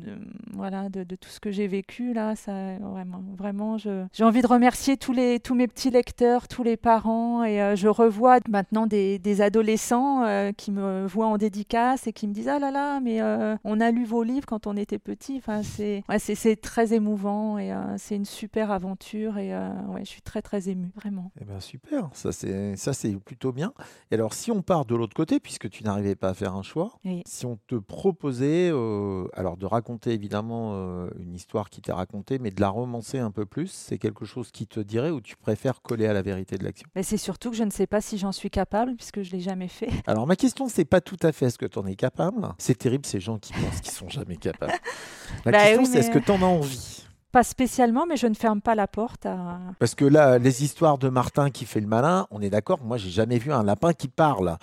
[0.53, 2.35] voilà, de, tout ce que j'ai vécu là.
[2.35, 6.75] Ça, vraiment, vraiment, j'ai envie de remercier tous, les, tous mes petits lecteurs, tous les
[6.75, 10.25] parents et euh, je revois maintenant des, adolescents
[10.57, 13.21] qui me voient en dédicace et qui me disent ah là là, mais
[13.63, 15.37] on a lu vos livres quand on était petit.
[15.37, 20.21] Enfin, c'est c'est- très émouvant et c'est une super aventure et euh, ouais, je suis
[20.21, 21.31] très très émue, vraiment.
[21.39, 23.73] Eh ben super, ça c'est ça c'est plutôt bien.
[24.11, 26.63] Et alors si on part de l'autre côté, puisque tu n'arrivais pas à faire un
[26.63, 27.21] choix, Oui.
[27.25, 32.39] si on te proposait, euh, alors de raconter évidemment euh, une histoire qui t'est racontée,
[32.39, 35.35] mais de la romancer un peu plus, c'est quelque chose qui te dirait ou tu
[35.35, 36.87] préfères coller à la vérité de l'action?
[36.95, 39.39] Mais c'est surtout que je ne sais pas si j'en suis capable puisque je l'ai
[39.41, 39.89] jamais fait.
[40.07, 42.47] Alors ma question c'est pas tout à fait est-ce que tu en es capable?
[42.57, 44.73] C'est terrible ces gens qui pensent qu'ils sont jamais capables.
[45.45, 47.05] La Bah question oui, c'est est-ce que tu en as envie?
[47.35, 49.59] Pas spécialement, mais je ne ferme pas la porte à.
[49.77, 52.95] Parce que là, les histoires de Martin qui fait le malin, on est d'accord, moi
[52.95, 54.55] j'ai jamais vu un lapin qui parle.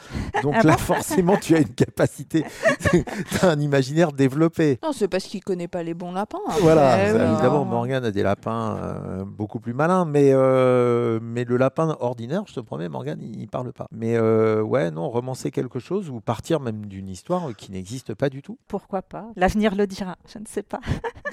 [0.42, 2.46] Donc Ah là, forcément, tu as une capacité,
[2.90, 3.04] tu
[3.42, 4.78] as un imaginaire développé.
[4.82, 6.38] Non, c'est parce qu'il connaît pas les bons lapins.
[6.48, 7.66] après, Voilà, Eh évidemment.
[7.66, 12.54] Morgane a des lapins euh, beaucoup plus malins, mais, euh, mais le lapin ordinaire, je
[12.54, 13.86] te promets, Morgane, il, il parle pas.
[13.92, 18.30] Mais euh, ouais, non, romancer quelque chose ou partir même d'une histoire qui n'existe pas
[18.30, 18.56] du tout.
[18.66, 19.26] Pourquoi pas?
[19.36, 20.80] L'avenir le dira, je ne sais pas.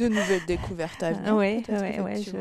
[0.02, 1.29] De nouvelles découvertes à venir.
[1.36, 2.32] Oui, ouais, ouais, je...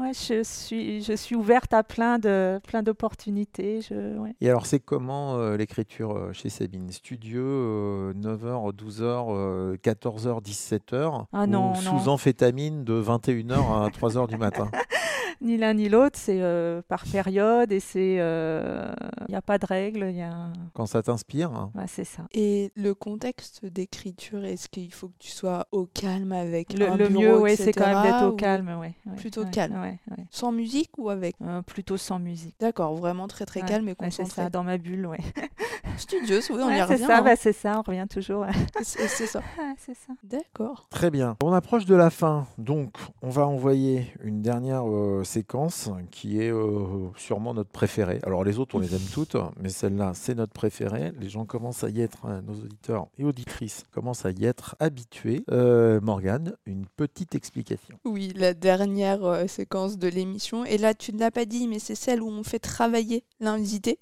[0.00, 3.80] ouais, je, suis, je suis ouverte à plein de plein d'opportunités.
[3.80, 4.18] Je...
[4.18, 4.34] ouais.
[4.40, 6.90] Et alors, c'est comment euh, l'écriture euh, chez Sabine?
[6.90, 11.98] Studieux, euh, 9h, 12h, 14h, 17h Ah non, Ou non.
[11.98, 14.70] sous amphétamine de 21h à 3h du matin?
[15.40, 18.14] Ni l'un ni l'autre, c'est euh, par période et c'est.
[18.14, 20.48] Il n'y a pas de règle, il y a.
[20.74, 21.70] Quand ça t'inspire hein.
[21.74, 22.22] Ouais, c'est ça.
[22.32, 26.96] Et le contexte d'écriture, est-ce qu'il faut que tu sois au calme avec Le, un
[26.96, 28.68] le bureau, mieux, ouais, c'est quand même d'être au ou calme.
[28.80, 29.80] Ouais, ouais, Plutôt ouais, calme?
[29.80, 30.24] ouais, ouais.
[30.30, 31.36] Sans musique ou avec?
[31.42, 32.56] Euh, plutôt sans musique.
[32.60, 34.42] D'accord, vraiment très très Ouais, calme et Ouais, c'est concentré.
[34.42, 35.18] ça, dans ma bulle, ouais.
[35.98, 37.04] Studieuse, oui, on y c'est revient.
[37.04, 37.22] ça, hein.
[37.22, 38.46] bah, c'est ça, on revient toujours.
[38.82, 39.38] C'est c'est ça.
[39.40, 40.12] Ouais, c'est ça.
[40.24, 40.86] D'accord.
[40.90, 41.36] Très bien.
[41.42, 46.50] On approche de la fin, donc on va envoyer une dernière euh, séquence qui est
[46.52, 48.20] euh, sûrement notre préférée.
[48.24, 51.12] Alors les autres, on les aime toutes, mais celle-là, c'est notre préférée.
[51.20, 54.76] Les gens commencent à y être, hein, nos auditeurs et auditrices commencent à y être
[54.80, 55.44] habitués.
[55.50, 57.98] Euh, Morgane, une petite explication.
[58.04, 60.64] Oui, la dernière euh, séquence de l'émission.
[60.64, 63.98] Et là, tu ne l'as pas dit, mais c'est celle où on fait travailler l'invité.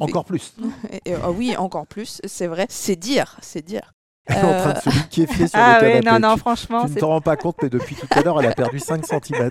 [0.00, 0.54] Encore plus.
[1.06, 2.66] Et- ah oui, encore plus, c'est vrai.
[2.68, 3.92] C'est dire, c'est dire.
[4.26, 6.20] Elle est en train de se liquéfier sur Ah le oui, canapé.
[6.20, 8.40] non, non, Tu- franchement, tu ne t'en rends pas compte, mais depuis tout à l'heure,
[8.40, 9.50] elle a perdu 5 cm.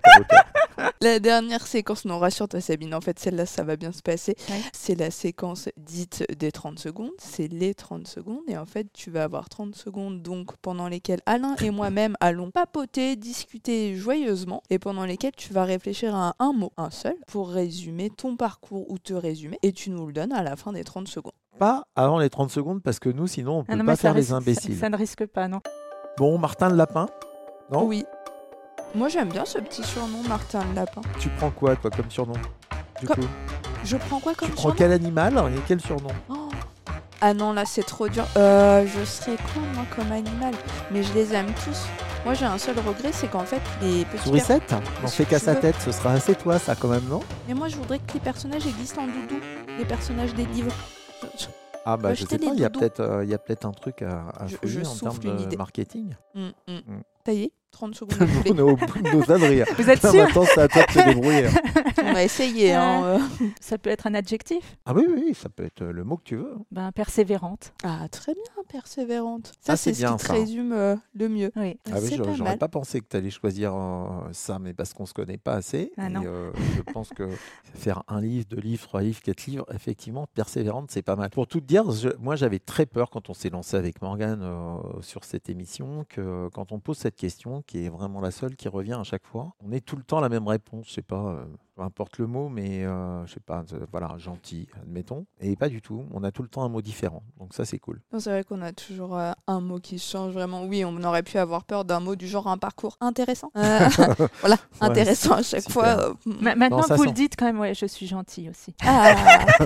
[1.02, 4.36] La dernière séquence, non, rassure-toi Sabine, en fait celle-là ça va bien se passer.
[4.50, 4.62] Ouais.
[4.74, 9.12] C'est la séquence dite des 30 secondes, c'est les 30 secondes et en fait tu
[9.12, 14.80] vas avoir 30 secondes donc pendant lesquelles Alain et moi-même allons papoter, discuter joyeusement et
[14.80, 18.98] pendant lesquelles tu vas réfléchir à un mot, un seul, pour résumer ton parcours ou
[18.98, 21.34] te résumer et tu nous le donnes à la fin des 30 secondes.
[21.58, 23.96] Pas avant les 30 secondes, parce que nous, sinon, on ne Ah peut non, pas
[23.98, 24.78] faire les risque- ça- imbéciles.
[24.78, 25.60] Ça, ne risque pas, non.
[26.18, 27.08] Bon, Martin le lapin,
[27.70, 27.86] Non?
[27.86, 28.06] Oui.
[28.96, 31.02] Moi j'aime bien ce petit surnom Martin le lapin.
[31.20, 32.34] tu prends quoi, toi, comme surnom
[33.00, 33.30] du Comme- coup?
[33.86, 34.76] Je prends quoi comme Tu prends surnom?
[34.78, 36.10] quel animal et quel surnom?
[36.30, 36.50] Oh.
[37.22, 38.26] Ah non, là c'est trop dur.
[38.38, 40.54] Euh, je serais quoi moi comme animal
[40.92, 41.86] Mais je les aime tous.
[42.26, 45.54] Moi, j'ai un seul regret, c'est qu'en fait, les petits Sourisette On fait qu'à sa
[45.54, 47.22] veux- tête, ce sera assez toi, ça, quand même, non?
[47.48, 49.40] Mais moi, je voudrais que les personnages existent en doudou,
[49.78, 50.74] les personnages des livres.
[51.86, 52.80] Ah bah je sais pas, des il y a doudous.
[52.80, 55.44] peut-être euh, il y a peut-être un truc à, à Je- je en termes de
[55.44, 55.56] idée.
[55.58, 56.14] marketing.
[56.36, 56.74] Mm, mm.
[56.74, 57.02] Mm.
[57.26, 58.18] Ça y est, 30 secondes.
[58.50, 59.20] On est au bout de nos.
[59.78, 61.48] Vous êtes sûr Maintenant, c'est à toi de te débrouiller.
[62.04, 62.74] On a essayé.
[62.74, 63.20] Hein, euh.
[63.62, 66.36] Ça peut être un adjectif Ah oui, oui, ça peut être le mot que tu
[66.36, 66.56] veux.
[66.72, 67.74] ben, Persévérante.
[67.84, 69.52] Ah, très bien, persévérante.
[69.62, 70.34] Ça, Ah, c'est ce bien, qui te ça.
[70.34, 71.52] résume euh, le mieux.
[71.56, 71.78] Oui.
[71.92, 72.58] Ah oui, pas j'aurais mal.
[72.58, 75.92] pas pensé que tu allais choisir euh, ça, mais parce qu'on se connaît pas assez.
[75.98, 77.28] Ah et, euh, je pense que
[77.76, 81.30] faire un livre, deux livres, trois livres, quatre livres, effectivement, persévérante, c'est pas mal.
[81.30, 84.42] Pour tout te dire, je- moi j'avais très peur quand on s'est lancé avec Morgane
[84.42, 88.56] euh, sur cette émission, que quand on pose cette question, qui est vraiment la seule
[88.56, 90.90] qui revient à chaque fois, on ait tout le temps la même réponse.
[90.90, 91.34] Sais pas.
[91.34, 91.46] euh,
[91.80, 95.26] peu importe le mot, mais euh, je sais pas, euh, voilà, gentil, admettons.
[95.40, 96.04] Et pas du tout.
[96.14, 97.24] On a tout le temps un mot différent.
[97.40, 98.02] Donc ça, c'est cool.
[98.12, 100.66] Non, C'est vrai qu'on a toujours euh, un mot qui change vraiment.
[100.66, 103.52] Oui, on aurait pu avoir peur d'un mot du genre un parcours intéressant.
[103.60, 103.88] Euh,
[104.42, 105.74] voilà, intéressant à chaque super.
[105.74, 105.86] fois.
[105.86, 107.10] euh, Ma- maintenant que vous sent.
[107.10, 108.74] le dites, quand même, ouais, je suis gentille aussi.
[108.86, 109.14] Ah,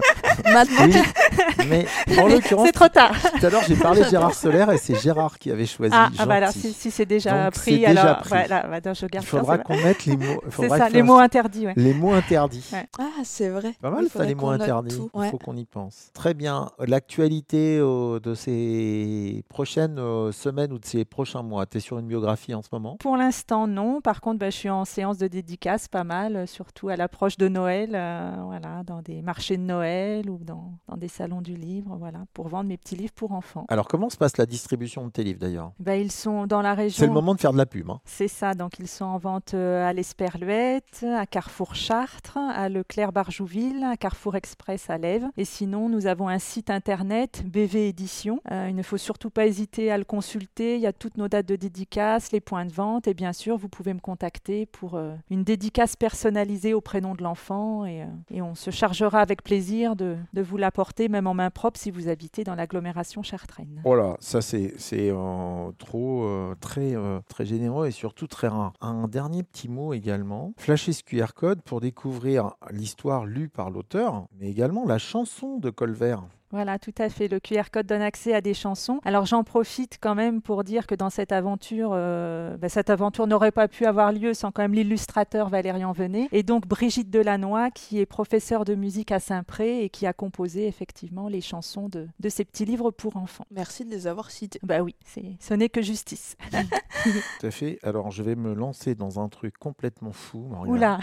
[0.51, 1.85] maintenant, Oui, mais
[2.19, 3.15] en l'occurrence, C'est trop tard.
[3.39, 5.93] Tout à l'heure, j'ai parlé de Gérard Solaire et c'est Gérard qui avait choisi.
[5.95, 6.59] Ah, ah bah alors, gentil.
[6.61, 9.63] si, si c'est déjà pris, alors voilà, bah, je Il garde faudra ça.
[9.63, 10.41] qu'on mette les mots.
[10.45, 11.65] C'est faudra ça, les mots interdits.
[11.67, 11.73] Ouais.
[11.75, 12.69] les mots interdits.
[12.73, 12.87] Ouais.
[12.99, 13.73] ah, c'est vrai.
[13.81, 14.97] Pas mal, ça, les mots interdits.
[14.97, 15.09] tout.
[15.13, 15.29] Il Ouais.
[15.29, 16.09] faut qu'on y pense.
[16.13, 16.69] Très bien.
[16.79, 21.99] L'actualité euh, de ces prochaines euh, semaines ou de ces prochains mois, tu es sur
[21.99, 22.97] une biographie en ce moment?
[22.99, 24.01] Pour l'instant, non.
[24.01, 27.37] Par contre, bah, je suis en séance de dédicace pas mal, euh, surtout à l'approche
[27.37, 31.53] de Noël, euh, voilà, dans des marchés de Noël ou dans, dans des salons du
[31.53, 33.65] livre, voilà, pour vendre mes petits livres pour enfants.
[33.69, 35.71] Alors, comment se passe la distribution de tes livres d'ailleurs?
[35.79, 36.97] Bah, ils sont dans la région.
[36.99, 37.89] C'est le moment de faire de la pub.
[37.89, 37.99] hein.
[38.05, 43.83] C'est ça, donc ils sont en vente à l'Esperluette, à Carrefour Chartres, à Leclerc Barjouville,
[43.83, 45.27] à Carrefour Express à Lèves.
[45.37, 48.39] Et sinon, nous avons un site internet, BV Édition.
[48.51, 50.73] Euh, il ne faut surtout pas hésiter à le consulter.
[50.75, 53.07] Il y a toutes nos dates de dédicace, les points de vente.
[53.07, 57.21] Et bien sûr, vous pouvez me contacter pour euh, une dédicace personnalisée au prénom de
[57.21, 57.85] l'enfant.
[57.85, 61.79] Et, euh, et on se chargera avec plaisir de, vous l'apporter, même en main propre,
[61.79, 63.81] si vous habitez dans l'agglomération chartraine.
[63.85, 64.73] Voilà, ça c'est
[65.77, 66.95] trop très
[67.29, 68.73] très généreux et surtout très rare.
[68.81, 70.53] Un dernier petit mot également.
[70.57, 75.69] Flashez ce QR code pour découvrir l'histoire lue par l'auteur, mais également la chanson de
[75.69, 76.23] Colvert.
[76.53, 77.27] Voilà, tout à fait.
[77.27, 78.99] Le QR code donne accès à des chansons.
[79.05, 83.25] Alors j'en profite quand même pour dire que dans cette aventure, euh, bah, cette aventure
[83.25, 87.71] n'aurait pas pu avoir lieu sans quand même l'illustrateur Valérian Venet et donc Brigitte Delannoy
[87.71, 92.07] qui est professeure de musique à Saint-Pré et qui a composé effectivement les chansons de,
[92.19, 93.45] de ces petits livres pour enfants.
[93.49, 94.59] Merci de les avoir cités.
[94.61, 96.37] Bah oui, c'est, ce n'est que justice.
[97.03, 97.79] Tout à fait.
[97.81, 100.45] Alors je vais me lancer dans un truc complètement fou.
[100.51, 100.71] Morgane.
[100.71, 100.99] Oula,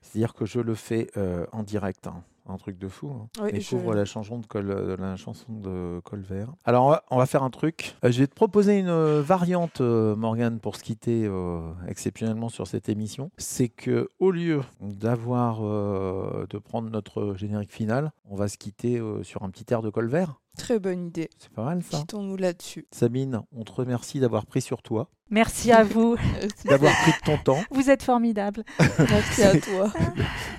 [0.00, 2.06] C'est-à-dire que je le fais euh, en direct.
[2.06, 2.22] hein.
[2.48, 3.08] Un truc de fou.
[3.10, 3.28] hein.
[3.40, 6.48] Oui, Découvre je- la, chanson de Col- euh, la chanson de Colvert.
[6.64, 7.94] Alors, on va, on va faire un truc.
[8.04, 12.48] Euh, je vais te proposer une euh, variante, euh, Morgane, pour se quitter euh, exceptionnellement
[12.48, 13.30] sur cette émission.
[13.38, 18.98] C'est que au lieu d'avoir euh, de prendre notre générique final, on va se quitter
[18.98, 20.40] euh, sur un petit air de Colvert.
[20.58, 21.30] Très bonne idée.
[21.38, 21.98] C'est pas mal ça.
[21.98, 22.86] Quittons-nous là-dessus.
[22.92, 26.16] Sabine, on te remercie d'avoir pris sur toi, merci à vous.
[26.66, 27.62] d'avoir pris de ton temps.
[27.70, 28.62] Vous êtes formidable.
[28.98, 29.92] Merci à toi.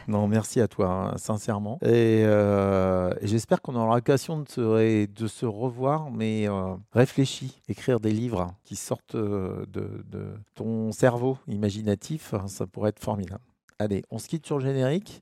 [0.10, 1.78] Non, merci à toi, hein, sincèrement.
[1.82, 6.76] Et, euh, et j'espère qu'on aura l'occasion de se, ré- de se revoir, mais euh,
[6.92, 13.00] réfléchis, écrire des livres qui sortent euh, de, de ton cerveau imaginatif, ça pourrait être
[13.00, 13.40] formidable.
[13.80, 15.22] Allez, on se quitte sur le générique.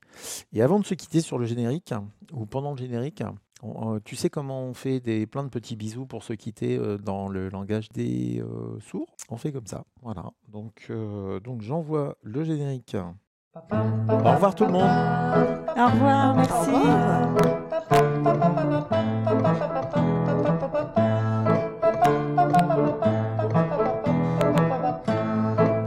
[0.52, 1.94] Et avant de se quitter sur le générique,
[2.32, 3.22] ou pendant le générique,
[3.62, 6.76] on- euh, tu sais comment on fait des, plein de petits bisous pour se quitter
[6.76, 9.06] euh, dans le langage des euh, sourds?
[9.30, 9.84] On fait comme ça.
[10.02, 10.24] Voilà.
[10.48, 12.96] Donc, euh, donc j'envoie le générique.
[13.54, 14.82] Au revoir tout le monde.
[14.82, 16.70] Au revoir, Au merci.
[16.70, 18.32] revoir.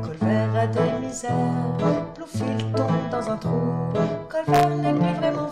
[0.03, 1.32] Colvert a des misères,
[2.76, 3.59] tombe dans un trou?
[4.30, 5.45] Colvert n'est plus vraiment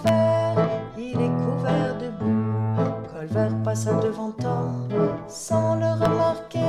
[3.63, 4.87] passa devant Tom
[5.27, 6.59] sans le remarquer.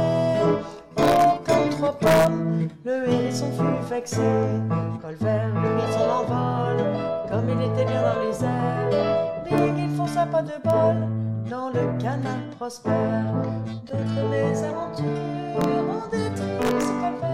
[0.97, 4.21] Oh, comme trois pommes, le hérisson fut vexé.
[5.03, 6.85] Colvert prit son envol,
[7.31, 9.45] comme il était bien dans les airs.
[9.45, 10.97] Bing, il fonça pas de bol
[11.51, 12.95] dans le canal prospère.
[13.87, 15.59] D'autres mésaventures
[15.91, 17.34] ont détruit ce Colvert.